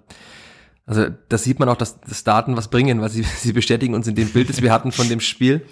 [0.88, 4.06] also das sieht man auch, dass, dass Daten was bringen, weil sie, sie bestätigen uns
[4.06, 5.66] in dem Bild, das wir hatten von dem Spiel,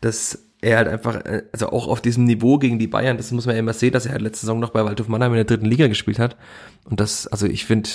[0.00, 3.44] dass er halt einfach, äh, also auch auf diesem Niveau gegen die Bayern, das muss
[3.46, 5.44] man ja immer sehen, dass er halt letzte Saison noch bei Waldhof Mannheim in der
[5.44, 6.36] dritten Liga gespielt hat.
[6.84, 7.90] Und das, also ich finde,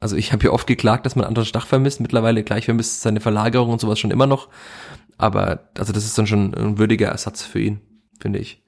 [0.00, 2.00] also ich habe ja oft geklagt, dass man Anton Stach vermisst.
[2.00, 4.48] Mittlerweile gleich vermisst seine Verlagerung und sowas schon immer noch.
[5.18, 7.80] Aber also das ist dann schon ein würdiger Ersatz für ihn,
[8.20, 8.62] finde ich.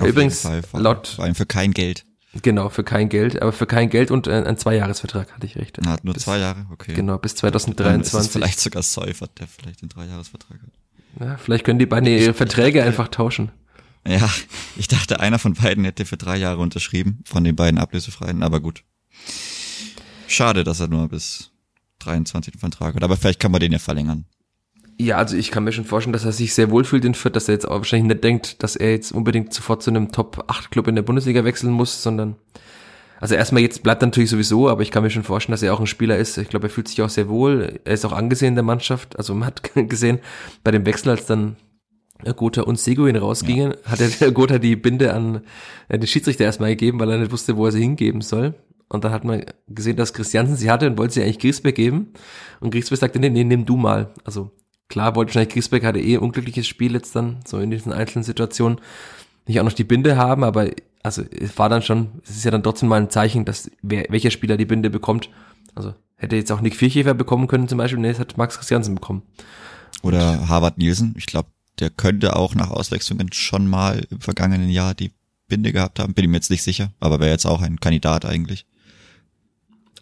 [0.00, 2.06] Auf Übrigens, Fall, vor, laut, vor allem für kein Geld.
[2.42, 5.78] genau, für kein Geld, aber für kein Geld und äh, ein Zweijahresvertrag hatte ich recht.
[5.82, 6.94] Na, hat nur Bis- zwei Jahre, okay.
[6.94, 8.32] Genau, bis Dann ist es 2023.
[8.32, 10.70] vielleicht sogar Seufert, der vielleicht den Dreijahresvertrag hat.
[11.18, 13.50] Ja, vielleicht können die beiden ihre Verträge einfach tauschen.
[14.06, 14.30] Ja,
[14.76, 18.60] ich dachte, einer von beiden hätte für drei Jahre unterschrieben, von den beiden Ablösefreien, aber
[18.60, 18.84] gut.
[20.26, 21.50] Schade, dass er nur bis
[21.98, 24.24] 23 den Vertrag hat, aber vielleicht kann man den ja verlängern.
[24.98, 27.48] Ja, also ich kann mir schon vorstellen, dass er sich sehr wohlfühlt in Fürth, dass
[27.48, 30.94] er jetzt auch wahrscheinlich nicht denkt, dass er jetzt unbedingt sofort zu einem Top-8-Club in
[30.94, 32.36] der Bundesliga wechseln muss, sondern
[33.20, 35.74] also erstmal jetzt bleibt er natürlich sowieso, aber ich kann mir schon vorstellen, dass er
[35.74, 36.38] auch ein Spieler ist.
[36.38, 37.80] Ich glaube, er fühlt sich auch sehr wohl.
[37.84, 39.16] Er ist auch angesehen in der Mannschaft.
[39.18, 40.20] Also man hat gesehen,
[40.64, 41.56] bei dem Wechsel, als dann
[42.36, 45.42] Gotha und Seguin rausgingen, hat der Gotha die Binde an
[45.88, 48.54] äh, den Schiedsrichter erstmal gegeben, weil er nicht wusste, wo er sie hingeben soll.
[48.88, 52.12] Und dann hat man gesehen, dass Christiansen sie hatte und wollte sie eigentlich Griesbeck geben.
[52.60, 54.12] Und Griesbeck sagte, nee, nee, nimm du mal.
[54.24, 54.50] Also
[54.88, 58.24] klar, wollte wahrscheinlich Griesbeck hatte eh ein unglückliches Spiel jetzt dann, so in diesen einzelnen
[58.24, 58.80] Situationen,
[59.50, 60.70] nicht auch noch die Binde haben, aber
[61.02, 64.06] also es war dann schon, es ist ja dann trotzdem mal ein Zeichen, dass wer,
[64.08, 65.30] welcher Spieler die Binde bekommt.
[65.74, 68.94] Also hätte jetzt auch Nick Vierchefer bekommen können zum Beispiel, nee, es hat Max Christiansen
[68.94, 69.22] bekommen.
[70.02, 71.48] Oder Harvard Nielsen, ich glaube,
[71.78, 75.12] der könnte auch nach Auswechslungen schon mal im vergangenen Jahr die
[75.48, 78.24] Binde gehabt haben, bin ich mir jetzt nicht sicher, aber wäre jetzt auch ein Kandidat
[78.24, 78.66] eigentlich.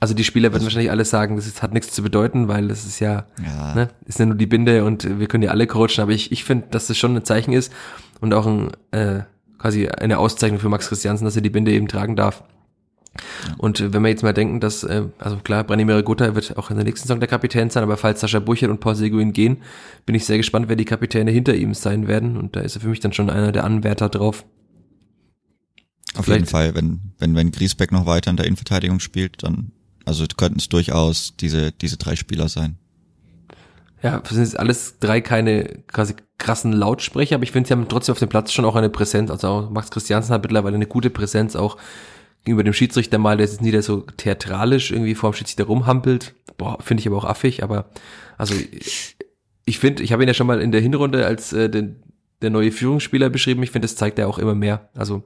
[0.01, 2.85] Also die Spieler werden wahrscheinlich alle sagen, das ist, hat nichts zu bedeuten, weil es
[2.85, 6.01] ist ja, Ja, ne, ist ja nur die Binde und wir können ja alle coachen,
[6.01, 7.73] aber ich, ich finde, dass das schon ein Zeichen ist
[8.21, 9.23] und auch ein, äh,
[9.59, 12.45] quasi eine Auszeichnung für Max Christiansen, dass er die Binde eben tragen darf.
[13.57, 16.77] Und wenn wir jetzt mal denken, dass, äh, also klar, Branimir Gotha wird auch in
[16.77, 19.57] der nächsten Saison der Kapitän sein, aber falls Sascha Burchert und Paul Seguin gehen,
[20.07, 22.81] bin ich sehr gespannt, wer die Kapitäne hinter ihm sein werden und da ist er
[22.83, 24.45] für mich dann schon einer der Anwärter drauf.
[26.15, 29.73] auf vielleicht- jeden Fall, wenn, wenn, wenn Griesbeck noch weiter in der Innenverteidigung spielt, dann,
[30.05, 32.77] also könnten es durchaus diese, diese drei Spieler sein.
[34.03, 37.89] Ja, das sind jetzt alles drei keine quasi krassen Lautsprecher, aber ich finde, sie haben
[37.89, 39.31] trotzdem auf dem Platz schon auch eine Präsenz.
[39.31, 41.77] Also auch Max Christiansen hat mittlerweile eine gute Präsenz, auch
[42.45, 46.35] gegenüber dem Schiedsrichter mal, der ist jetzt nicht so theatralisch irgendwie vor dem Schiedsrichter rumhampelt.
[46.57, 47.91] Boah, finde ich aber auch affig, aber
[48.37, 48.55] also
[49.65, 52.03] ich finde, ich habe ihn ja schon mal in der Hinrunde als äh, den,
[52.41, 53.63] der neue Führungsspieler beschrieben.
[53.63, 54.89] Ich finde, das zeigt er auch immer mehr.
[54.97, 55.25] Also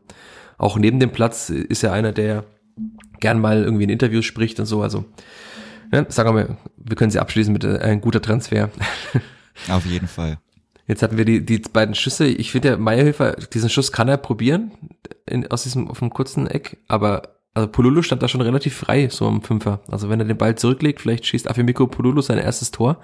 [0.58, 2.44] auch neben dem Platz ist er einer, der
[3.20, 4.82] gern mal irgendwie in Interviews spricht und so.
[4.82, 5.04] Also
[5.92, 8.70] ne, sagen wir, wir können sie abschließen mit äh, ein guter Transfer.
[9.68, 10.38] Auf jeden Fall.
[10.86, 12.26] Jetzt hatten wir die, die beiden Schüsse.
[12.26, 14.72] Ich finde, der Meierhöfer, diesen Schuss kann er probieren,
[15.26, 17.22] in, aus diesem, auf dem kurzen Eck, aber
[17.54, 19.80] also Polulu stand da schon relativ frei, so am Fünfer.
[19.88, 23.00] Also wenn er den Ball zurücklegt, vielleicht schießt Afimiko Polulu sein erstes Tor.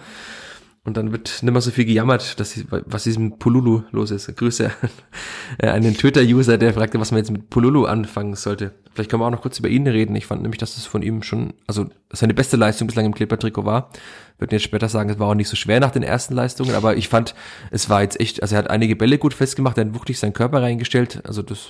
[0.85, 4.35] Und dann wird nicht mehr so viel gejammert, dass, sie- was diesem Polulu los ist.
[4.35, 4.71] Grüße
[5.61, 8.73] an einen Twitter-User, der fragte, was man jetzt mit Polulu anfangen sollte.
[8.95, 10.17] Vielleicht können wir auch noch kurz über ihn reden.
[10.17, 13.67] Ich fand nämlich, dass das von ihm schon, also seine beste Leistung bislang im Kleber-Trikot
[13.67, 13.91] war.
[14.39, 16.97] Würden jetzt später sagen, es war auch nicht so schwer nach den ersten Leistungen, aber
[16.97, 17.35] ich fand,
[17.71, 20.33] es war jetzt echt, also er hat einige Bälle gut festgemacht, er hat wuchtig seinen
[20.33, 21.21] Körper reingestellt.
[21.27, 21.69] Also das,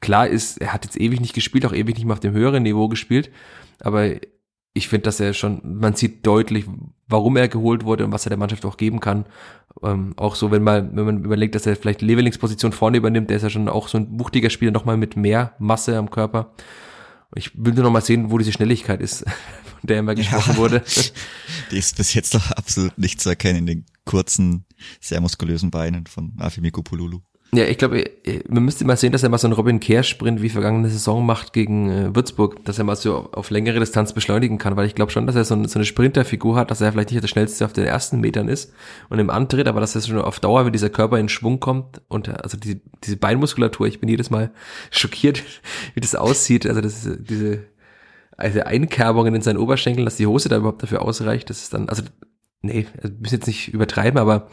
[0.00, 2.62] klar ist, er hat jetzt ewig nicht gespielt, auch ewig nicht mehr auf dem höheren
[2.62, 3.30] Niveau gespielt,
[3.80, 4.12] aber
[4.74, 6.66] ich finde, dass er schon, man sieht deutlich,
[7.08, 9.26] warum er geholt wurde und was er der Mannschaft auch geben kann.
[9.82, 13.30] Ähm, auch so, wenn man, wenn man überlegt, dass er vielleicht Levelings Position vorne übernimmt,
[13.30, 16.52] der ist ja schon auch so ein wuchtiger Spieler, nochmal mit mehr Masse am Körper.
[17.34, 19.24] Ich will nur noch mal sehen, wo diese Schnelligkeit ist,
[19.64, 20.82] von der immer gesprochen wurde.
[21.70, 24.64] Die ist bis jetzt noch absolut nicht zu erkennen in den kurzen,
[25.00, 27.20] sehr muskulösen Beinen von Afimiko Pululu.
[27.50, 30.42] Ja, ich glaube, äh, man müsste mal sehen, dass er mal so einen Robin Kehr-Sprint
[30.42, 34.58] wie vergangene Saison macht gegen äh, Würzburg, dass er mal so auf, längere Distanz beschleunigen
[34.58, 36.92] kann, weil ich glaube schon, dass er so, ein, so eine Sprinterfigur hat, dass er
[36.92, 38.74] vielleicht nicht der schnellste auf den ersten Metern ist
[39.08, 42.02] und im Antritt, aber dass er schon auf Dauer, wenn dieser Körper in Schwung kommt
[42.08, 44.52] und äh, also die, diese Beinmuskulatur, ich bin jedes Mal
[44.90, 45.42] schockiert,
[45.94, 47.64] wie das aussieht, also das ist, äh, diese
[48.36, 51.88] also Einkerbungen in seinen Oberschenkeln, dass die Hose da überhaupt dafür ausreicht, das ist dann,
[51.88, 52.02] also
[52.60, 54.48] nee, also müssen jetzt nicht übertreiben, aber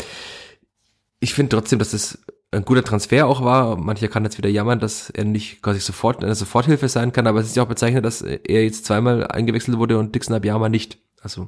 [1.20, 2.20] ich finde trotzdem, dass das
[2.56, 3.76] ein guter Transfer auch war.
[3.78, 7.40] Mancher kann jetzt wieder jammern, dass er nicht quasi sofort eine Soforthilfe sein kann, aber
[7.40, 10.98] es ist ja auch bezeichnet, dass er jetzt zweimal eingewechselt wurde und Dixon Abiyama nicht.
[11.22, 11.48] Also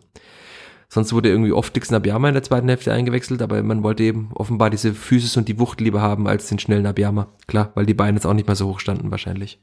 [0.90, 4.32] sonst wurde irgendwie oft Dixon Abiyama in der zweiten Hälfte eingewechselt, aber man wollte eben
[4.34, 7.28] offenbar diese Physis und die Wucht lieber haben als den schnellen Abiyama.
[7.48, 9.60] Klar, weil die Beine jetzt auch nicht mehr so hoch standen wahrscheinlich.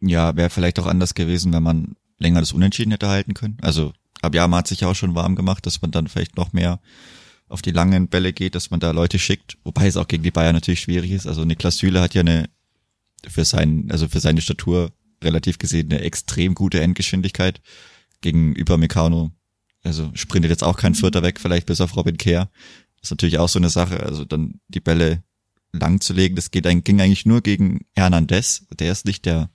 [0.00, 3.58] Ja, wäre vielleicht auch anders gewesen, wenn man länger das Unentschieden hätte halten können.
[3.62, 6.80] Also Abiyama hat sich ja auch schon warm gemacht, dass man dann vielleicht noch mehr
[7.52, 10.30] auf die langen Bälle geht, dass man da Leute schickt, wobei es auch gegen die
[10.30, 11.26] Bayern natürlich schwierig ist.
[11.26, 12.48] Also Niklas Süle hat ja eine
[13.28, 14.92] für sein, also für seine Statur
[15.22, 17.60] relativ gesehen eine extrem gute Endgeschwindigkeit
[18.22, 19.32] gegenüber Meccano.
[19.84, 22.50] Also sprintet jetzt auch kein Vierter weg, vielleicht bis auf Robin Kehr.
[23.02, 24.00] Ist natürlich auch so eine Sache.
[24.00, 25.22] Also dann die Bälle
[25.72, 28.66] lang zu legen, das geht, ging eigentlich nur gegen Hernandez.
[28.78, 29.50] Der ist nicht der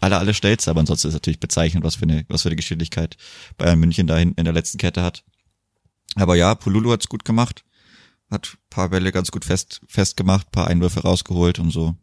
[0.00, 3.16] aller, aller schnellste, aber ansonsten ist natürlich bezeichnend, was für eine, was für eine Geschwindigkeit
[3.58, 5.24] Bayern München da hinten in der letzten Kette hat.
[6.16, 7.64] Aber ja, Pululu hat's gut gemacht,
[8.30, 11.96] hat paar Bälle ganz gut fest, festgemacht, paar Einwürfe rausgeholt und so.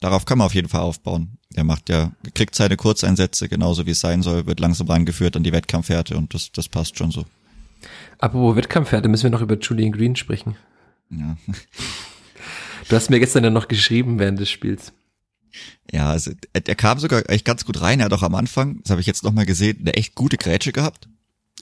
[0.00, 1.38] Darauf kann man auf jeden Fall aufbauen.
[1.54, 5.42] Er macht ja, kriegt seine Kurzeinsätze, genauso wie es sein soll, wird langsam rangeführt an
[5.42, 7.26] die Wettkampfhärte und das, das passt schon so.
[8.18, 10.56] Apropos Wettkampfhärte, müssen wir noch über Julian Green sprechen.
[11.10, 11.36] Ja.
[12.88, 14.92] Du hast mir gestern ja noch geschrieben während des Spiels.
[15.92, 18.00] Ja, also er, er kam sogar echt ganz gut rein.
[18.00, 20.72] Er hat auch am Anfang, das habe ich jetzt nochmal gesehen, eine echt gute Grätsche
[20.72, 21.08] gehabt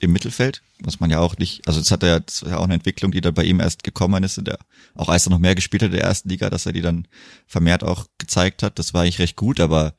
[0.03, 2.63] im Mittelfeld, was man ja auch nicht, also das hat er das war ja auch
[2.63, 4.59] eine Entwicklung, die dann bei ihm erst gekommen ist, der,
[4.95, 7.07] auch als er noch mehr gespielt hat in der ersten Liga, dass er die dann
[7.47, 8.79] vermehrt auch gezeigt hat.
[8.79, 9.93] Das war eigentlich recht gut, aber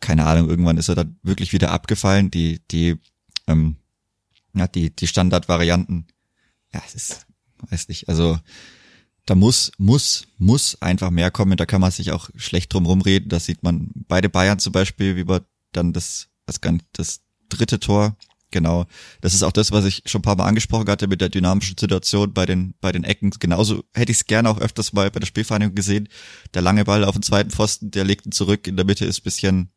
[0.00, 2.30] keine Ahnung, irgendwann ist er dann wirklich wieder abgefallen.
[2.30, 2.96] Die, die,
[3.46, 3.76] ähm,
[4.54, 6.06] ja, die, die Standardvarianten,
[6.72, 7.26] ja, es ist,
[7.70, 8.38] weiß nicht, also
[9.24, 11.56] da muss, muss, muss einfach mehr kommen.
[11.56, 13.28] Da kann man sich auch schlecht drum rumreden.
[13.28, 16.60] Das sieht man beide Bayern zum Beispiel, wie wir dann das, das,
[16.92, 18.16] das dritte Tor
[18.50, 18.86] Genau.
[19.20, 21.76] Das ist auch das, was ich schon ein paar Mal angesprochen hatte mit der dynamischen
[21.76, 23.30] Situation bei den, bei den Ecken.
[23.38, 26.08] Genauso hätte ich es gerne auch öfters mal bei der Spielvereinigung gesehen.
[26.54, 28.66] Der lange Ball auf den zweiten Pfosten, der legt ihn zurück.
[28.66, 29.70] In der Mitte ist bisschen,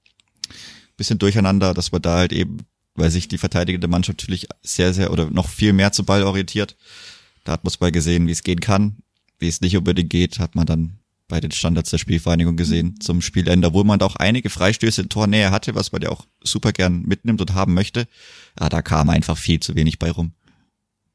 [0.95, 2.59] bisschen durcheinander, dass man da halt eben,
[2.95, 6.77] weil sich die verteidigende Mannschaft natürlich sehr, sehr oder noch viel mehr zum Ball orientiert.
[7.43, 8.97] Da hat man es mal gesehen, wie es gehen kann.
[9.37, 11.01] Wie es nicht unbedingt geht, hat man dann
[11.31, 15.09] bei den Standards der Spielvereinigung gesehen zum Spielende, wo man da auch einige Freistöße in
[15.09, 18.05] Tornähe hatte, was man ja auch super gern mitnimmt und haben möchte.
[18.59, 20.33] Ja, da kam einfach viel zu wenig bei rum.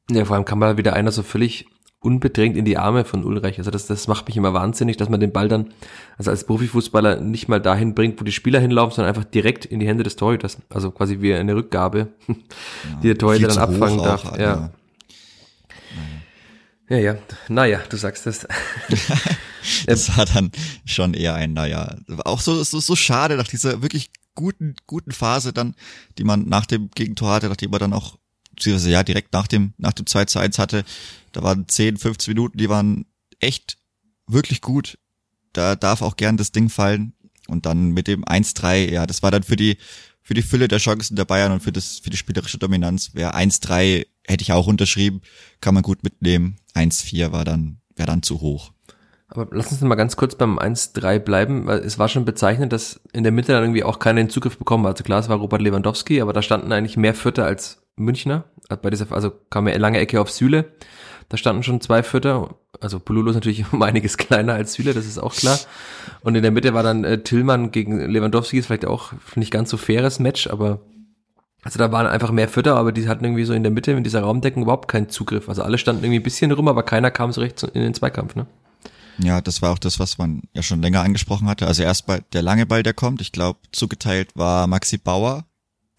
[0.09, 1.65] Ja, vor allem kam mal wieder einer so völlig
[1.99, 3.57] unbedrängt in die Arme von Ulreich.
[3.57, 5.73] Also das, das macht mich immer wahnsinnig, dass man den Ball dann,
[6.17, 9.79] also als Profifußballer nicht mal dahin bringt, wo die Spieler hinlaufen, sondern einfach direkt in
[9.79, 10.57] die Hände des Torhüters.
[10.69, 12.35] Also quasi wie eine Rückgabe, ja,
[13.01, 14.25] die der Torhüter dann abfangen darf.
[14.25, 14.71] Auch, ja.
[16.89, 17.17] Ja, ja.
[17.49, 18.47] Naja, du sagst es.
[19.87, 20.51] das war dann
[20.85, 25.51] schon eher ein, naja, auch so, so, so schade nach dieser wirklich guten, guten Phase
[25.51, 25.75] dann,
[26.17, 28.17] die man nach dem Gegentor hatte, nachdem man dann auch,
[28.55, 30.85] beziehungsweise ja, direkt nach dem, nach dem 2 zu 1 hatte.
[31.33, 33.05] Da waren 10, 15 Minuten, die waren
[33.39, 33.77] echt
[34.27, 34.97] wirklich gut.
[35.53, 37.13] Da darf auch gern das Ding fallen.
[37.47, 39.77] Und dann mit dem 1-3, ja, das war dann für die,
[40.21, 43.35] für die Fülle der Chancen der Bayern und für das, für die spielerische Dominanz wäre
[43.35, 45.21] 1-3 hätte ich auch unterschrieben,
[45.61, 46.57] kann man gut mitnehmen.
[46.75, 48.73] 1-4 war dann, wäre dann zu hoch.
[49.29, 53.01] Aber lass uns mal ganz kurz beim 1-3 bleiben, weil es war schon bezeichnend, dass
[53.11, 54.93] in der Mitte dann irgendwie auch keiner den Zugriff bekommen hat.
[54.93, 58.45] Also klar, es war Robert Lewandowski, aber da standen eigentlich mehr Vierter als Münchner.
[58.81, 60.71] Bei dieser, also kam ja lange Ecke auf Süle.
[61.29, 62.55] Da standen schon zwei Vierter.
[62.79, 65.59] Also Pululu ist natürlich um einiges kleiner als Süle, das ist auch klar.
[66.21, 69.69] Und in der Mitte war dann äh, Tillmann gegen Lewandowski, ist vielleicht auch nicht ganz
[69.69, 70.79] so faires Match, aber
[71.63, 74.03] also da waren einfach mehr Fütter, aber die hatten irgendwie so in der Mitte in
[74.03, 75.49] dieser Raumdeckung überhaupt keinen Zugriff.
[75.49, 78.35] Also alle standen irgendwie ein bisschen rum, aber keiner kam so recht in den Zweikampf,
[78.35, 78.47] ne?
[79.19, 81.67] Ja, das war auch das, was man ja schon länger angesprochen hatte.
[81.67, 85.45] Also erst bei der lange Ball, der kommt, ich glaube, zugeteilt war Maxi Bauer.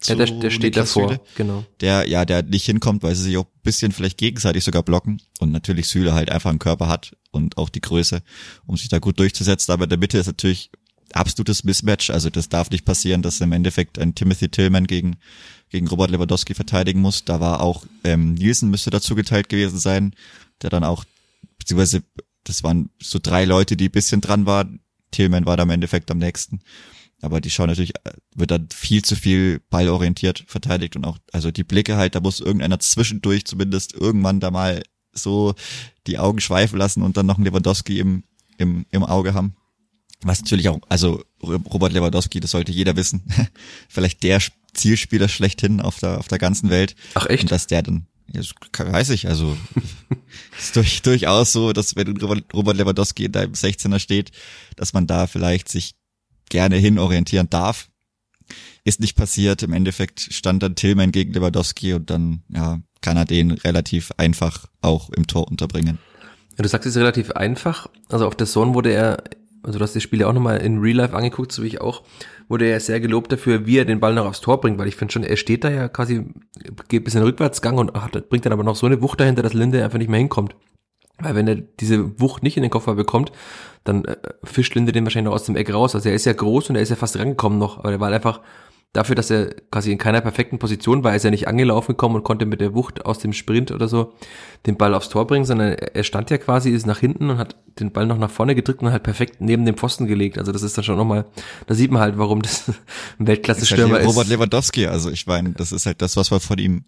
[0.05, 1.65] Ja, der, der steht Niklas davor, Süle, genau.
[1.81, 5.21] Der, ja, der nicht hinkommt, weil sie sich auch ein bisschen vielleicht gegenseitig sogar blocken
[5.39, 8.23] und natürlich Süle halt einfach einen Körper hat und auch die Größe,
[8.65, 9.73] um sich da gut durchzusetzen.
[9.73, 10.71] Aber in der Mitte ist natürlich
[11.13, 12.09] absolutes Mismatch.
[12.11, 15.17] Also das darf nicht passieren, dass im Endeffekt ein Timothy Tillman gegen,
[15.69, 17.25] gegen Robert Lewandowski verteidigen muss.
[17.25, 20.13] Da war auch ähm, Nielsen müsste dazu geteilt gewesen sein,
[20.61, 21.03] der dann auch,
[21.57, 22.03] beziehungsweise
[22.43, 24.79] das waren so drei Leute, die bisschen dran waren.
[25.11, 26.61] Tillman war da im Endeffekt am nächsten.
[27.21, 31.51] Aber die schauen natürlich, äh, wird dann viel zu viel ballorientiert verteidigt und auch, also
[31.51, 34.81] die Blicke halt, da muss irgendeiner zwischendurch zumindest irgendwann da mal
[35.11, 35.53] so
[36.07, 38.23] die Augen schweifen lassen und dann noch einen Lewandowski im,
[38.57, 39.55] im, im Auge haben.
[40.21, 43.23] Was natürlich auch, also Robert Lewandowski, das sollte jeder wissen,
[43.89, 44.41] vielleicht der
[44.73, 46.95] Zielspieler schlechthin auf der, auf der ganzen Welt.
[47.15, 47.43] Ach echt?
[47.43, 49.57] Und dass der dann, das weiß ich, also
[50.57, 54.31] ist durch, durchaus so, dass wenn Robert Lewandowski in deinem 16er steht,
[54.75, 55.95] dass man da vielleicht sich
[56.49, 57.89] gerne hinorientieren darf.
[58.83, 59.61] Ist nicht passiert.
[59.61, 64.65] Im Endeffekt stand dann Tillman gegen Lewandowski und dann, ja, kann er den relativ einfach
[64.81, 65.99] auch im Tor unterbringen.
[66.57, 67.87] Ja, du sagst es relativ einfach.
[68.09, 69.23] Also auf der Zone wurde er
[69.63, 71.81] also du hast das Spiel ja auch nochmal in Real Life angeguckt, so wie ich
[71.81, 72.03] auch,
[72.47, 74.95] wurde er sehr gelobt dafür, wie er den Ball noch aufs Tor bringt, weil ich
[74.95, 76.25] finde schon, er steht da ja quasi,
[76.87, 79.43] geht bis in den Rückwärtsgang und hat, bringt dann aber noch so eine Wucht dahinter,
[79.43, 80.55] dass Linde einfach nicht mehr hinkommt.
[81.21, 83.31] Weil wenn er diese Wucht nicht in den Koffer bekommt,
[83.83, 85.93] dann äh, fischt Linde den wahrscheinlich noch aus dem Eck raus.
[85.93, 88.11] Also er ist ja groß und er ist ja fast rangekommen noch, aber er war
[88.11, 88.41] einfach
[88.93, 92.23] dafür, dass er quasi in keiner perfekten Position war, ist er nicht angelaufen gekommen und
[92.23, 94.13] konnte mit der Wucht aus dem Sprint oder so
[94.65, 97.55] den Ball aufs Tor bringen, sondern er stand ja quasi, ist nach hinten und hat
[97.79, 100.39] den Ball noch nach vorne gedrückt und halt perfekt neben dem Pfosten gelegt.
[100.39, 101.25] Also das ist dann schon nochmal,
[101.67, 102.69] da sieht man halt, warum das
[103.19, 104.05] ein Weltklasse-Stürmer ist.
[104.05, 106.85] Halt Robert Lewandowski, also ich meine, das ist halt das, was man von ihm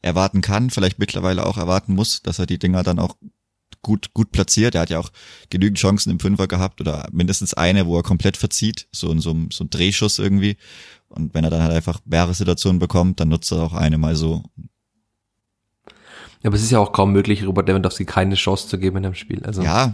[0.00, 3.16] erwarten kann, vielleicht mittlerweile auch erwarten muss, dass er die Dinger dann auch
[3.82, 4.74] gut, gut platziert.
[4.74, 5.10] Er hat ja auch
[5.48, 9.30] genügend Chancen im Fünfer gehabt oder mindestens eine, wo er komplett verzieht, so in so,
[9.30, 10.56] einem so ein Drehschuss irgendwie.
[11.08, 14.16] Und wenn er dann halt einfach mehrere Situationen bekommt, dann nutzt er auch eine mal
[14.16, 14.42] so.
[16.42, 19.06] Ja, aber es ist ja auch kaum möglich, Robert Lewandowski keine Chance zu geben in
[19.06, 19.42] einem Spiel.
[19.44, 19.90] Also ja,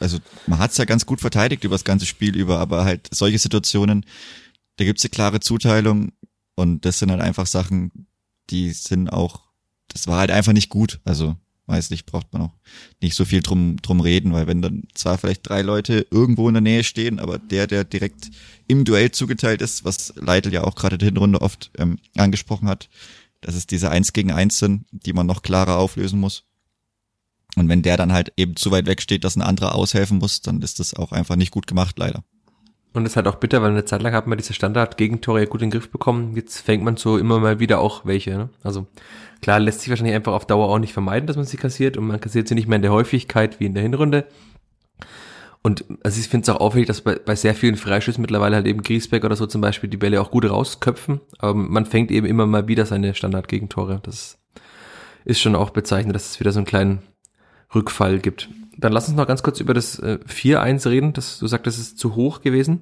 [0.00, 3.08] also man hat es ja ganz gut verteidigt über das ganze Spiel über, aber halt
[3.12, 4.06] solche Situationen,
[4.76, 6.12] da gibt's eine klare Zuteilung
[6.56, 8.06] und das sind halt einfach Sachen,
[8.50, 9.42] die sind auch,
[9.88, 11.00] das war halt einfach nicht gut.
[11.04, 11.36] Also
[11.66, 12.52] weiß nicht, braucht man auch
[13.00, 16.54] nicht so viel drum, drum reden, weil wenn dann zwar vielleicht drei Leute irgendwo in
[16.54, 18.30] der Nähe stehen, aber der, der direkt
[18.66, 22.68] im Duell zugeteilt ist, was Leitl ja auch gerade in der Hinrunde oft ähm, angesprochen
[22.68, 22.88] hat,
[23.40, 26.44] dass es diese Eins gegen Eins sind, die man noch klarer auflösen muss.
[27.56, 30.40] Und wenn der dann halt eben zu weit weg steht, dass ein anderer aushelfen muss,
[30.40, 32.24] dann ist das auch einfach nicht gut gemacht, leider.
[32.94, 35.46] Und es ist halt auch bitter, weil eine Zeit lang hat man diese Standard-Gegentore ja
[35.46, 36.36] gut in den Griff bekommen.
[36.36, 38.30] Jetzt fängt man so immer mal wieder auch welche.
[38.30, 38.50] Ne?
[38.62, 38.86] Also
[39.44, 42.06] klar lässt sich wahrscheinlich einfach auf Dauer auch nicht vermeiden, dass man sie kassiert und
[42.06, 44.24] man kassiert sie nicht mehr in der Häufigkeit wie in der Hinrunde.
[45.60, 48.66] Und also ich finde es auch auffällig, dass bei, bei sehr vielen Freischüssen mittlerweile halt
[48.66, 51.20] eben Griesbeck oder so zum Beispiel die Bälle auch gut rausköpfen.
[51.38, 54.00] Aber man fängt eben immer mal wieder seine Standard-Gegentore.
[54.02, 54.38] Das
[55.26, 57.02] ist schon auch bezeichnend, dass es wieder so einen kleinen
[57.74, 58.48] Rückfall gibt.
[58.78, 61.12] Dann lass uns noch ganz kurz über das äh, 4-1 reden.
[61.12, 62.80] Das, du sagst, das ist zu hoch gewesen.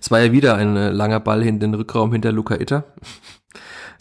[0.00, 2.92] Es war ja wieder ein äh, langer Ball in den Rückraum hinter Luca Itter.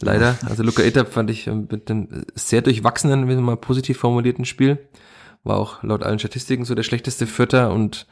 [0.05, 0.37] Leider.
[0.47, 4.45] Also Luca Itter fand ich äh, mit einem sehr durchwachsenen, wenn man mal positiv formulierten
[4.45, 4.79] Spiel.
[5.43, 8.07] War auch laut allen Statistiken so der schlechteste Vierter und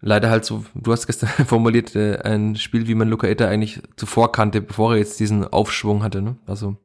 [0.00, 3.80] leider halt so, du hast gestern formuliert, äh, ein Spiel, wie man Luca Itter eigentlich
[3.96, 6.22] zuvor kannte, bevor er jetzt diesen Aufschwung hatte.
[6.22, 6.36] Ne?
[6.46, 6.76] Also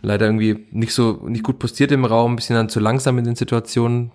[0.00, 3.24] leider irgendwie nicht so, nicht gut postiert im Raum, ein bisschen dann zu langsam in
[3.24, 4.12] den Situationen.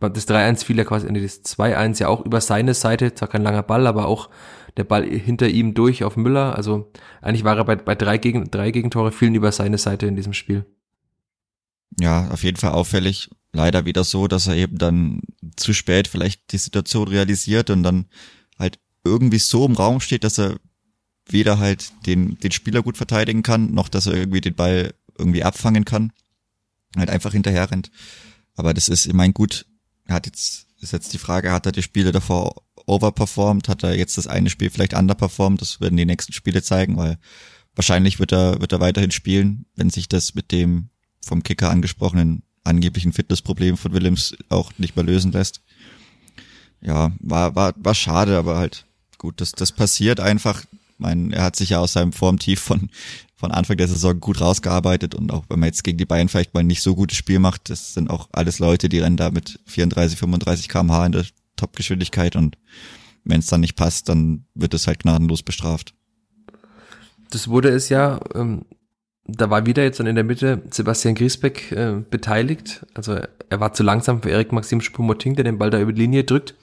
[0.00, 3.62] Das 3-1 fiel ja quasi, das 2-1 ja auch über seine Seite, zwar kein langer
[3.62, 4.28] Ball, aber auch
[4.78, 6.56] der Ball hinter ihm durch auf Müller.
[6.56, 10.16] Also eigentlich war er bei, bei drei, Gegen, drei Gegentore fielen über seine Seite in
[10.16, 10.64] diesem Spiel.
[12.00, 13.28] Ja, auf jeden Fall auffällig.
[13.52, 15.20] Leider wieder so, dass er eben dann
[15.56, 18.06] zu spät vielleicht die Situation realisiert und dann
[18.56, 20.56] halt irgendwie so im Raum steht, dass er
[21.26, 25.42] weder halt den, den Spieler gut verteidigen kann, noch dass er irgendwie den Ball irgendwie
[25.42, 26.12] abfangen kann.
[26.96, 27.90] Halt einfach hinterher rennt.
[28.54, 29.66] Aber das ist, ich mein, gut,
[30.04, 33.96] er hat jetzt, ist jetzt die Frage, hat er die Spiele davor overperformed, hat er
[33.96, 37.18] jetzt das eine Spiel vielleicht underperformed, das werden die nächsten Spiele zeigen, weil
[37.74, 40.88] wahrscheinlich wird er, wird er weiterhin spielen, wenn sich das mit dem
[41.24, 45.62] vom Kicker angesprochenen angeblichen Fitnessproblem von Willems auch nicht mehr lösen lässt.
[46.80, 48.86] Ja, war, war, war schade, aber halt
[49.16, 50.64] gut, das, das passiert einfach
[50.98, 52.90] mein, er hat sich ja aus seinem Formtief von,
[53.34, 56.54] von Anfang der Saison gut rausgearbeitet und auch wenn man jetzt gegen die Bayern vielleicht
[56.54, 59.60] mal nicht so gutes Spiel macht, das sind auch alles Leute, die rennen da mit
[59.66, 61.24] 34, 35 kmh in der
[61.58, 62.56] Topgeschwindigkeit und
[63.24, 65.94] wenn es dann nicht passt, dann wird es halt gnadenlos bestraft.
[67.30, 68.64] Das wurde es ja, ähm,
[69.26, 72.86] da war wieder jetzt dann in der Mitte Sebastian Griesbeck äh, beteiligt.
[72.94, 76.00] Also er war zu langsam für Erik Maxim Spumoting, der den Ball da über die
[76.00, 76.54] Linie drückt.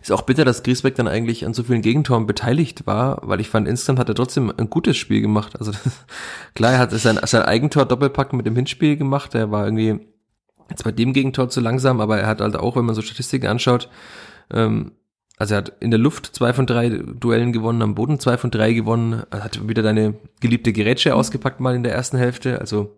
[0.00, 3.48] Ist auch bitter, dass Griesbeck dann eigentlich an so vielen Gegentoren beteiligt war, weil ich
[3.48, 5.58] fand, insgesamt hat er trotzdem ein gutes Spiel gemacht.
[5.58, 5.72] Also
[6.54, 9.34] klar, er hat sein, sein Eigentor Doppelpack mit dem Hinspiel gemacht.
[9.34, 10.06] Er war irgendwie
[10.70, 13.46] jetzt bei dem Gegentor zu langsam, aber er hat halt auch, wenn man so Statistiken
[13.46, 13.88] anschaut,
[14.52, 14.92] ähm,
[15.36, 18.50] also er hat in der Luft zwei von drei Duellen gewonnen, am Boden zwei von
[18.50, 22.58] drei gewonnen, hat wieder deine geliebte Gerätsche ausgepackt mal in der ersten Hälfte.
[22.60, 22.96] Also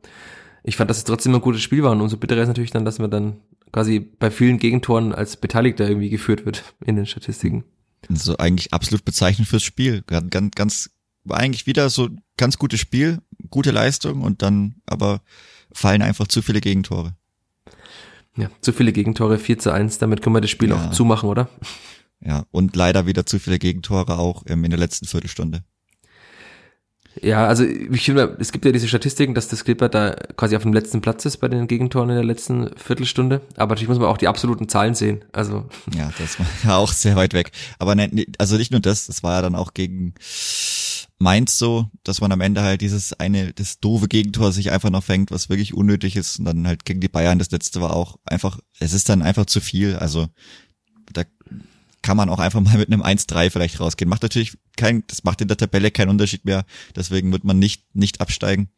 [0.63, 2.85] ich fand, dass es trotzdem ein gutes Spiel war und umso bitterer ist natürlich dann,
[2.85, 3.37] dass man dann
[3.73, 7.65] quasi bei vielen Gegentoren als Beteiligter irgendwie geführt wird in den Statistiken.
[8.09, 10.03] Also eigentlich absolut bezeichnend fürs Spiel.
[10.07, 10.91] Ganz, ganz,
[11.29, 13.19] eigentlich wieder so ganz gutes Spiel,
[13.51, 15.23] gute Leistung und dann aber
[15.73, 17.15] fallen einfach zu viele Gegentore.
[18.39, 20.77] Ja, zu viele Gegentore, 4 zu 1, damit können wir das Spiel ja.
[20.77, 21.49] auch zumachen, oder?
[22.25, 25.65] Ja, und leider wieder zu viele Gegentore auch ähm, in der letzten Viertelstunde.
[27.21, 30.63] Ja, also ich finde, es gibt ja diese Statistiken, dass das Clipper da quasi auf
[30.63, 33.41] dem letzten Platz ist bei den Gegentoren in der letzten Viertelstunde.
[33.57, 35.25] Aber natürlich muss man auch die absoluten Zahlen sehen.
[35.33, 35.65] Also
[35.97, 37.51] ja, das war ja auch sehr weit weg.
[37.81, 40.15] Aber ne, also nicht nur das, das war ja dann auch gegen
[41.19, 45.03] Mainz so, dass man am Ende halt dieses eine, das doofe Gegentor sich einfach noch
[45.03, 46.39] fängt, was wirklich unnötig ist.
[46.39, 49.47] Und dann halt gegen die Bayern, das letzte war auch einfach, es ist dann einfach
[49.47, 49.97] zu viel.
[49.97, 50.29] Also
[51.13, 51.25] da
[52.03, 54.09] kann man auch einfach mal mit einem 1-3 vielleicht rausgehen.
[54.09, 56.65] Macht natürlich kein, das macht in der Tabelle keinen Unterschied mehr.
[56.95, 58.71] Deswegen wird man nicht, nicht absteigen.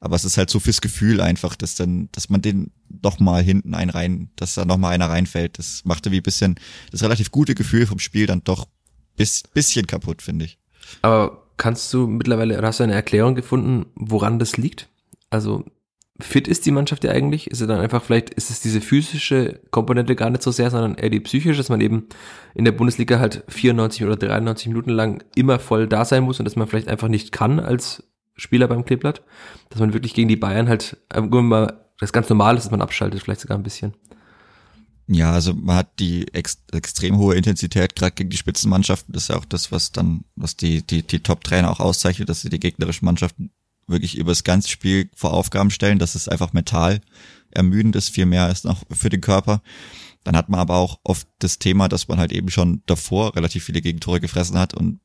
[0.00, 3.42] Aber es ist halt so fürs Gefühl einfach, dass dann, dass man den doch mal
[3.42, 5.58] hinten ein rein, dass da noch mal einer reinfällt.
[5.58, 6.58] Das machte wie bisschen,
[6.90, 8.66] das relativ gute Gefühl vom Spiel dann doch
[9.16, 10.58] bis, bisschen kaputt, finde ich.
[11.02, 14.88] Aber kannst du mittlerweile, hast du eine Erklärung gefunden, woran das liegt?
[15.28, 15.64] Also,
[16.20, 17.50] fit ist die Mannschaft ja eigentlich?
[17.50, 20.94] Ist es dann einfach vielleicht, ist es diese physische Komponente gar nicht so sehr, sondern
[20.94, 22.06] eher die psychische, dass man eben
[22.54, 26.44] in der Bundesliga halt 94 oder 93 Minuten lang immer voll da sein muss und
[26.44, 28.04] dass man vielleicht einfach nicht kann als
[28.36, 29.22] Spieler beim Kleeblatt,
[29.68, 30.96] dass man wirklich gegen die Bayern halt
[31.30, 33.94] mal das ganz normal ist, dass man abschaltet, vielleicht sogar ein bisschen.
[35.10, 39.12] Ja, also man hat die ex extrem hohe Intensität gerade gegen die Spitzenmannschaften.
[39.14, 42.42] Das ist ja auch das, was dann, was die, die, die Top-Trainer auch auszeichnet, dass
[42.42, 43.50] sie die gegnerischen Mannschaften
[43.86, 45.98] wirklich über das ganze Spiel vor Aufgaben stellen.
[45.98, 47.00] Das ist einfach mental
[47.50, 49.62] ermüdend ist, viel mehr als noch für den Körper.
[50.24, 53.64] Dann hat man aber auch oft das Thema, dass man halt eben schon davor relativ
[53.64, 55.00] viele Gegentore gefressen hat und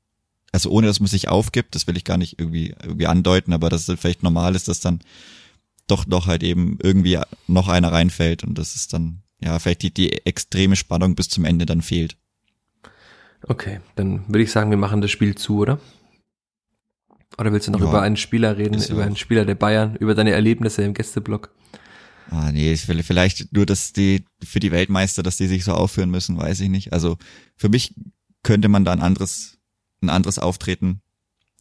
[0.52, 3.70] also ohne dass man sich aufgibt, das will ich gar nicht irgendwie, irgendwie andeuten, aber
[3.70, 5.00] dass es vielleicht normal ist, dass dann
[5.88, 9.94] doch noch halt eben irgendwie noch einer reinfällt und das ist dann, ja, vielleicht die,
[9.94, 12.16] die extreme Spannung bis zum Ende dann fehlt.
[13.46, 15.80] Okay, dann würde ich sagen, wir machen das Spiel zu, oder?
[17.38, 20.16] Oder willst du noch ja, über einen Spieler reden, über einen Spieler der Bayern, über
[20.16, 21.52] deine Erlebnisse im Gästeblock?
[22.30, 25.74] Ah, nee, ich will vielleicht nur, dass die, für die Weltmeister, dass die sich so
[25.74, 26.94] aufführen müssen, weiß ich nicht.
[26.94, 27.18] Also,
[27.58, 27.96] für mich
[28.44, 29.58] könnte man da ein anderes,
[30.02, 31.02] ein anderes Auftreten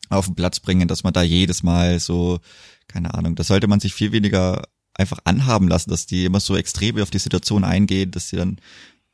[0.08, 2.38] auf den Platz bringen, dass man da jedes Mal so,
[2.86, 4.62] keine Ahnung, da sollte man sich viel weniger
[4.94, 8.58] einfach anhaben lassen, dass die immer so extrem auf die Situation eingehen, dass sie dann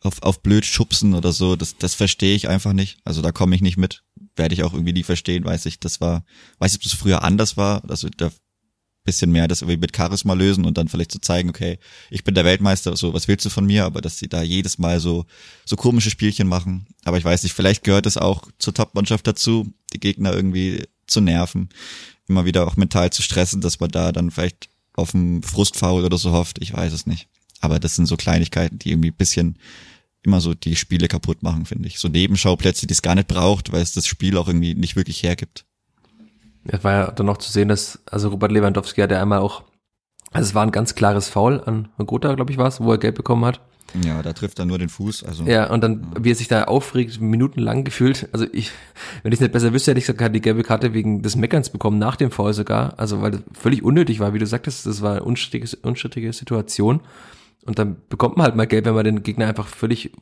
[0.01, 2.99] auf, auf blöd schubsen oder so, das, das verstehe ich einfach nicht.
[3.05, 4.05] Also da komme ich nicht mit.
[4.37, 6.24] Werde ich auch irgendwie nie verstehen, weiß ich, das war,
[6.59, 7.83] weiß ich, ob das früher anders war.
[7.89, 8.31] Also da
[9.09, 11.79] bisschen mehr das irgendwie mit Charisma lösen und dann vielleicht zu so zeigen, okay,
[12.11, 13.87] ich bin der Weltmeister, so, was willst du von mir?
[13.87, 15.24] Aber dass sie da jedes Mal so,
[15.64, 16.87] so komische Spielchen machen.
[17.05, 21.22] Aber ich weiß nicht, vielleicht gehört es auch zur Top-Mannschaft dazu, die Gegner irgendwie zu
[21.22, 21.70] nerven,
[22.29, 24.68] immer wieder auch mental zu stressen, dass man da dann vielleicht
[24.99, 26.59] auf einen Frustfaul oder so hofft.
[26.61, 27.28] Ich weiß es nicht.
[27.61, 29.59] Aber das sind so Kleinigkeiten, die irgendwie bisschen
[30.22, 31.99] immer so die Spiele kaputt machen, finde ich.
[31.99, 35.22] So Nebenschauplätze, die es gar nicht braucht, weil es das Spiel auch irgendwie nicht wirklich
[35.22, 35.64] hergibt.
[36.66, 39.62] Es war ja dann noch zu sehen, dass, also Robert Lewandowski hat ja einmal auch,
[40.32, 42.99] also es war ein ganz klares Foul an Gotha, glaube ich, war es, wo er
[42.99, 43.61] Gelb bekommen hat.
[44.05, 45.24] Ja, da trifft er nur den Fuß.
[45.24, 46.24] Also, ja, und dann, ja.
[46.24, 48.28] wie er sich da aufregt, minutenlang gefühlt.
[48.32, 48.70] Also ich,
[49.22, 51.70] wenn ich es nicht besser wüsste, hätte ich sogar die gelbe Karte wegen des Meckerns
[51.70, 52.99] bekommen, nach dem Foul sogar.
[52.99, 57.01] Also weil das völlig unnötig war, wie du sagtest, das war eine unstrittige, unstrittige Situation.
[57.64, 60.12] Und dann bekommt man halt mal gelb, wenn man den Gegner einfach völlig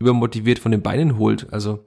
[0.00, 1.52] übermotiviert von den Beinen holt.
[1.52, 1.84] Also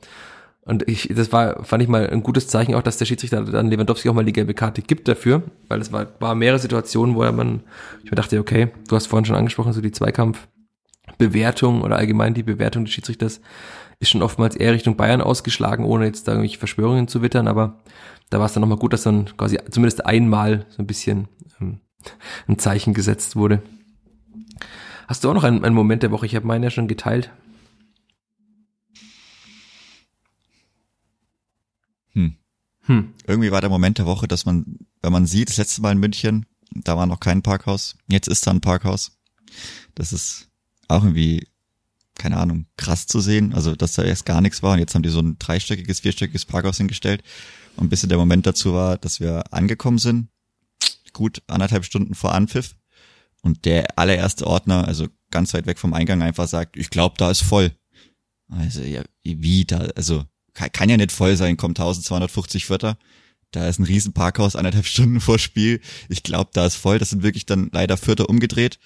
[0.64, 3.72] und ich, das war, fand ich mal ein gutes Zeichen auch, dass der Schiedsrichter dann
[3.72, 7.24] Lewandowski auch mal die gelbe Karte gibt dafür, weil es war, war mehrere Situationen, wo
[7.24, 7.62] er man,
[8.04, 9.92] ich mir dachte, okay, du hast vorhin schon angesprochen, so die
[11.22, 13.42] Zweikampfbewertung oder allgemein die Bewertung des Schiedsrichters
[14.00, 17.80] ist schon oftmals eher Richtung Bayern ausgeschlagen, ohne jetzt da irgendwelche Verschwörungen zu wittern, aber
[18.30, 21.28] da war es dann nochmal gut, dass dann quasi zumindest einmal so ein bisschen
[21.60, 21.80] ähm,
[22.48, 23.62] ein Zeichen gesetzt wurde.
[25.08, 26.26] Hast du auch noch einen, einen Moment der Woche?
[26.26, 27.32] Ich habe meinen ja schon geteilt.
[32.14, 32.38] Hm.
[32.86, 33.14] Hm.
[33.28, 36.00] Irgendwie war der Moment der Woche, dass man, wenn man sieht, das letzte Mal in
[36.00, 37.98] München, da war noch kein Parkhaus.
[38.08, 39.20] Jetzt ist da ein Parkhaus.
[39.94, 40.51] Das ist
[40.92, 41.48] auch irgendwie,
[42.16, 43.54] keine Ahnung, krass zu sehen.
[43.54, 46.46] Also, dass da erst gar nichts war und jetzt haben die so ein dreistöckiges, vierstöckiges
[46.46, 47.24] Parkhaus hingestellt.
[47.78, 50.28] Und bis der Moment dazu war, dass wir angekommen sind,
[51.14, 52.76] gut anderthalb Stunden vor Anpfiff.
[53.42, 57.32] Und der allererste Ordner, also ganz weit weg vom Eingang, einfach sagt, ich glaube, da
[57.32, 57.72] ist voll.
[58.50, 62.98] Also, ja, wie da, also, kann ja nicht voll sein, kommt 1250 Vierter.
[63.52, 65.82] Da ist ein riesen Parkhaus, eineinhalb Stunden vor Spiel.
[66.10, 67.00] Ich glaube, da ist voll.
[67.00, 68.80] Das sind wirklich dann leider Vierter umgedreht,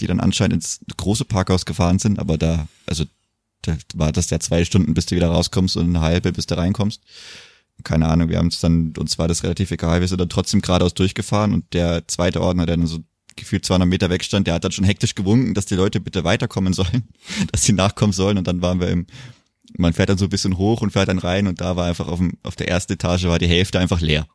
[0.00, 2.18] die dann anscheinend ins große Parkhaus gefahren sind.
[2.18, 3.04] Aber da, also
[3.62, 6.56] da war das ja zwei Stunden, bis du wieder rauskommst und eine halbe, bis du
[6.56, 7.02] reinkommst.
[7.84, 10.60] Keine Ahnung, wir haben es dann, uns war das relativ egal, wir sind dann trotzdem
[10.60, 12.98] geradeaus durchgefahren und der zweite Ordner, der dann so
[13.36, 16.74] gefühlt 200 Meter wegstand, der hat dann schon hektisch gewunken, dass die Leute bitte weiterkommen
[16.74, 17.08] sollen,
[17.52, 19.06] dass sie nachkommen sollen und dann waren wir im
[19.76, 22.08] man fährt dann so ein bisschen hoch und fährt dann rein und da war einfach
[22.08, 24.26] auf, dem, auf der ersten Etage war die Hälfte einfach leer.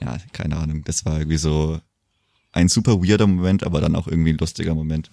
[0.00, 0.82] Ja, keine Ahnung.
[0.84, 1.80] Das war irgendwie so
[2.54, 5.10] ein super weirder Moment, aber dann auch irgendwie ein lustiger Moment.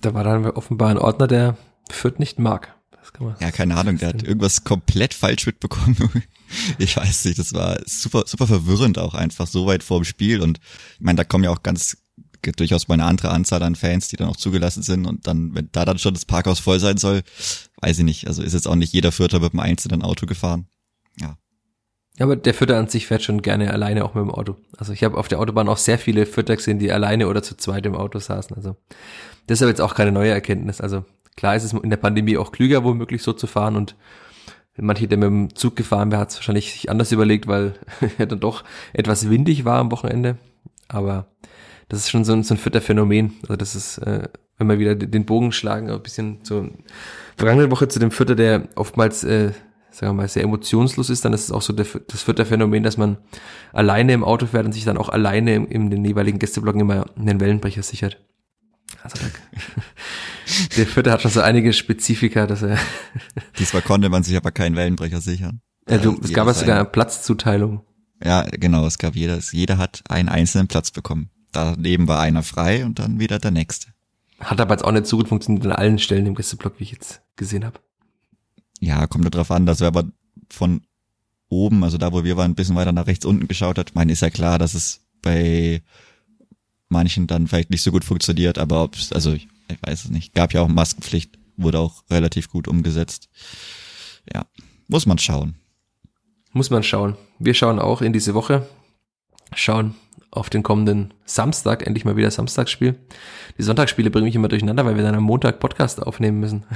[0.00, 1.56] Da war dann offenbar ein Ordner, der
[1.90, 2.74] Fürth nicht mag.
[3.40, 5.96] ja, keine Ahnung, der hat irgendwas komplett falsch mitbekommen.
[6.78, 10.40] ich weiß nicht, das war super, super verwirrend auch einfach so weit vor dem Spiel
[10.40, 10.58] und
[10.94, 11.96] ich meine, da kommen ja auch ganz
[12.56, 15.68] durchaus mal eine andere Anzahl an Fans, die dann auch zugelassen sind und dann, wenn
[15.70, 17.22] da dann schon das Parkhaus voll sein soll,
[17.80, 18.26] weiß ich nicht.
[18.26, 20.66] Also ist jetzt auch nicht jeder Vierter mit einem einzelnen Auto gefahren.
[21.20, 21.38] Ja.
[22.18, 24.56] Ja, aber der Vierter an sich fährt schon gerne alleine auch mit dem Auto.
[24.76, 27.56] Also ich habe auf der Autobahn auch sehr viele Vierter gesehen, die alleine oder zu
[27.56, 28.54] zweit im Auto saßen.
[28.56, 28.76] Also
[29.46, 30.80] das ist aber jetzt auch keine neue Erkenntnis.
[30.80, 31.04] Also
[31.36, 33.96] klar ist es in der Pandemie auch klüger, womöglich so zu fahren und
[34.76, 37.74] manche, der mit dem Zug gefahren wäre, hat es wahrscheinlich sich anders überlegt, weil
[38.18, 40.36] er dann doch etwas windig war am Wochenende.
[40.88, 41.26] Aber
[41.88, 42.82] das ist schon so ein, so ein vierter.
[42.86, 46.68] Also das ist, äh, wenn wir wieder den Bogen schlagen, ein bisschen so
[47.36, 49.52] vergangene Woche zu dem Vierter, der oftmals, äh,
[49.92, 52.82] sagen wir mal, sehr emotionslos ist, dann ist es auch so der, das vierte Phänomen,
[52.82, 53.18] dass man
[53.72, 57.06] alleine im Auto fährt und sich dann auch alleine im, in den jeweiligen Gästeblocken immer
[57.16, 58.18] einen Wellenbrecher sichert.
[59.02, 59.30] Also der,
[60.76, 62.78] der Vierte hat schon so einige Spezifika, dass er.
[63.58, 65.60] Diesmal konnte man sich aber keinen Wellenbrecher sichern.
[65.88, 67.82] Ja, du, es gab ja sogar eine Platzzuteilung.
[68.24, 71.30] Ja, genau, es gab jeder, jeder hat einen einzelnen Platz bekommen.
[71.50, 73.88] daneben war einer frei und dann wieder der nächste.
[74.38, 76.92] Hat aber jetzt auch nicht so gut funktioniert an allen Stellen im Gästeblock, wie ich
[76.92, 77.80] jetzt gesehen habe.
[78.82, 80.10] Ja, kommt nur drauf an, dass wir aber
[80.50, 80.82] von
[81.48, 83.90] oben, also da, wo wir waren, ein bisschen weiter nach rechts unten geschaut hat.
[83.90, 85.82] Ich meine, ist ja klar, dass es bei
[86.88, 90.34] manchen dann vielleicht nicht so gut funktioniert, aber ob also ich, ich weiß es nicht.
[90.34, 93.28] Gab ja auch Maskenpflicht, wurde auch relativ gut umgesetzt.
[94.34, 94.46] Ja,
[94.88, 95.54] muss man schauen.
[96.52, 97.16] Muss man schauen.
[97.38, 98.68] Wir schauen auch in diese Woche.
[99.54, 99.94] Schauen
[100.32, 102.98] auf den kommenden Samstag, endlich mal wieder Samstagsspiel.
[103.58, 106.64] Die Sonntagsspiele bringen mich immer durcheinander, weil wir dann am Montag Podcast aufnehmen müssen.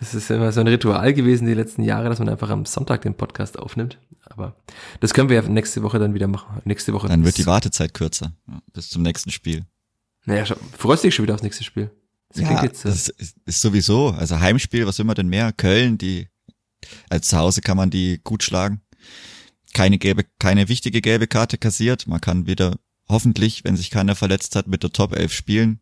[0.00, 3.02] Das ist immer so ein Ritual gewesen die letzten Jahre, dass man einfach am Sonntag
[3.02, 3.98] den Podcast aufnimmt.
[4.24, 4.54] Aber
[5.00, 6.62] das können wir ja nächste Woche dann wieder machen.
[6.64, 7.08] Nächste Woche.
[7.08, 8.32] Dann wird die Wartezeit kürzer
[8.72, 9.66] bis zum nächsten Spiel.
[10.24, 10.44] Naja,
[10.76, 11.90] freust dich schon wieder aufs nächste Spiel.
[12.30, 14.10] Das ja, jetzt, äh das ist, ist sowieso.
[14.10, 15.52] Also Heimspiel, was will man denn mehr?
[15.52, 16.28] Köln, die
[17.10, 18.80] als zu Hause kann man die gut schlagen.
[19.74, 22.06] Keine gelbe, keine wichtige gelbe Karte kassiert.
[22.06, 22.76] Man kann wieder
[23.08, 25.80] hoffentlich, wenn sich keiner verletzt hat, mit der Top 11 spielen.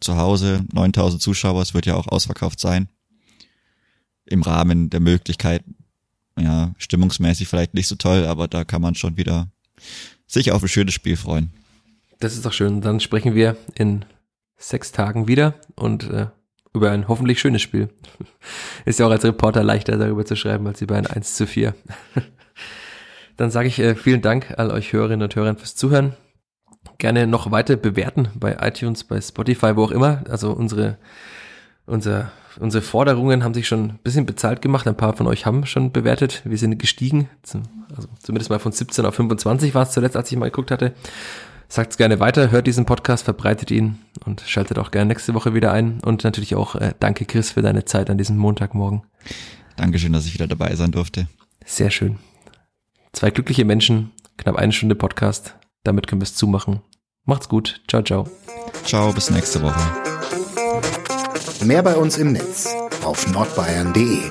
[0.00, 2.88] Zu Hause 9000 Zuschauer, es wird ja auch ausverkauft sein.
[4.24, 5.76] Im Rahmen der Möglichkeiten.
[6.38, 9.50] Ja, stimmungsmäßig vielleicht nicht so toll, aber da kann man schon wieder
[10.26, 11.50] sich auf ein schönes Spiel freuen.
[12.20, 12.80] Das ist doch schön.
[12.80, 14.04] Dann sprechen wir in
[14.56, 16.26] sechs Tagen wieder und äh,
[16.72, 17.88] über ein hoffentlich schönes Spiel.
[18.84, 21.74] Ist ja auch als Reporter leichter darüber zu schreiben, als über ein 1 zu 4.
[23.40, 26.12] Dann sage ich äh, vielen Dank all euch Hörerinnen und Hörern fürs Zuhören.
[26.98, 30.22] Gerne noch weiter bewerten bei iTunes, bei Spotify, wo auch immer.
[30.28, 30.98] Also unsere,
[31.86, 34.86] unser, unsere Forderungen haben sich schon ein bisschen bezahlt gemacht.
[34.86, 36.42] Ein paar von euch haben schon bewertet.
[36.44, 37.30] Wir sind gestiegen.
[37.96, 40.92] Also zumindest mal von 17 auf 25 war es zuletzt, als ich mal geguckt hatte.
[41.66, 45.72] Sagt's gerne weiter, hört diesen Podcast, verbreitet ihn und schaltet auch gerne nächste Woche wieder
[45.72, 46.00] ein.
[46.00, 49.00] Und natürlich auch äh, danke, Chris, für deine Zeit an diesem Montagmorgen.
[49.76, 51.26] Dankeschön, dass ich wieder dabei sein durfte.
[51.64, 52.18] Sehr schön.
[53.12, 55.56] Zwei glückliche Menschen, knapp eine Stunde Podcast.
[55.84, 56.80] Damit können wir es zumachen.
[57.24, 57.82] Macht's gut.
[57.88, 58.28] Ciao, ciao.
[58.84, 59.80] Ciao, bis nächste Woche.
[61.64, 64.30] Mehr bei uns im Netz auf nordbayern.de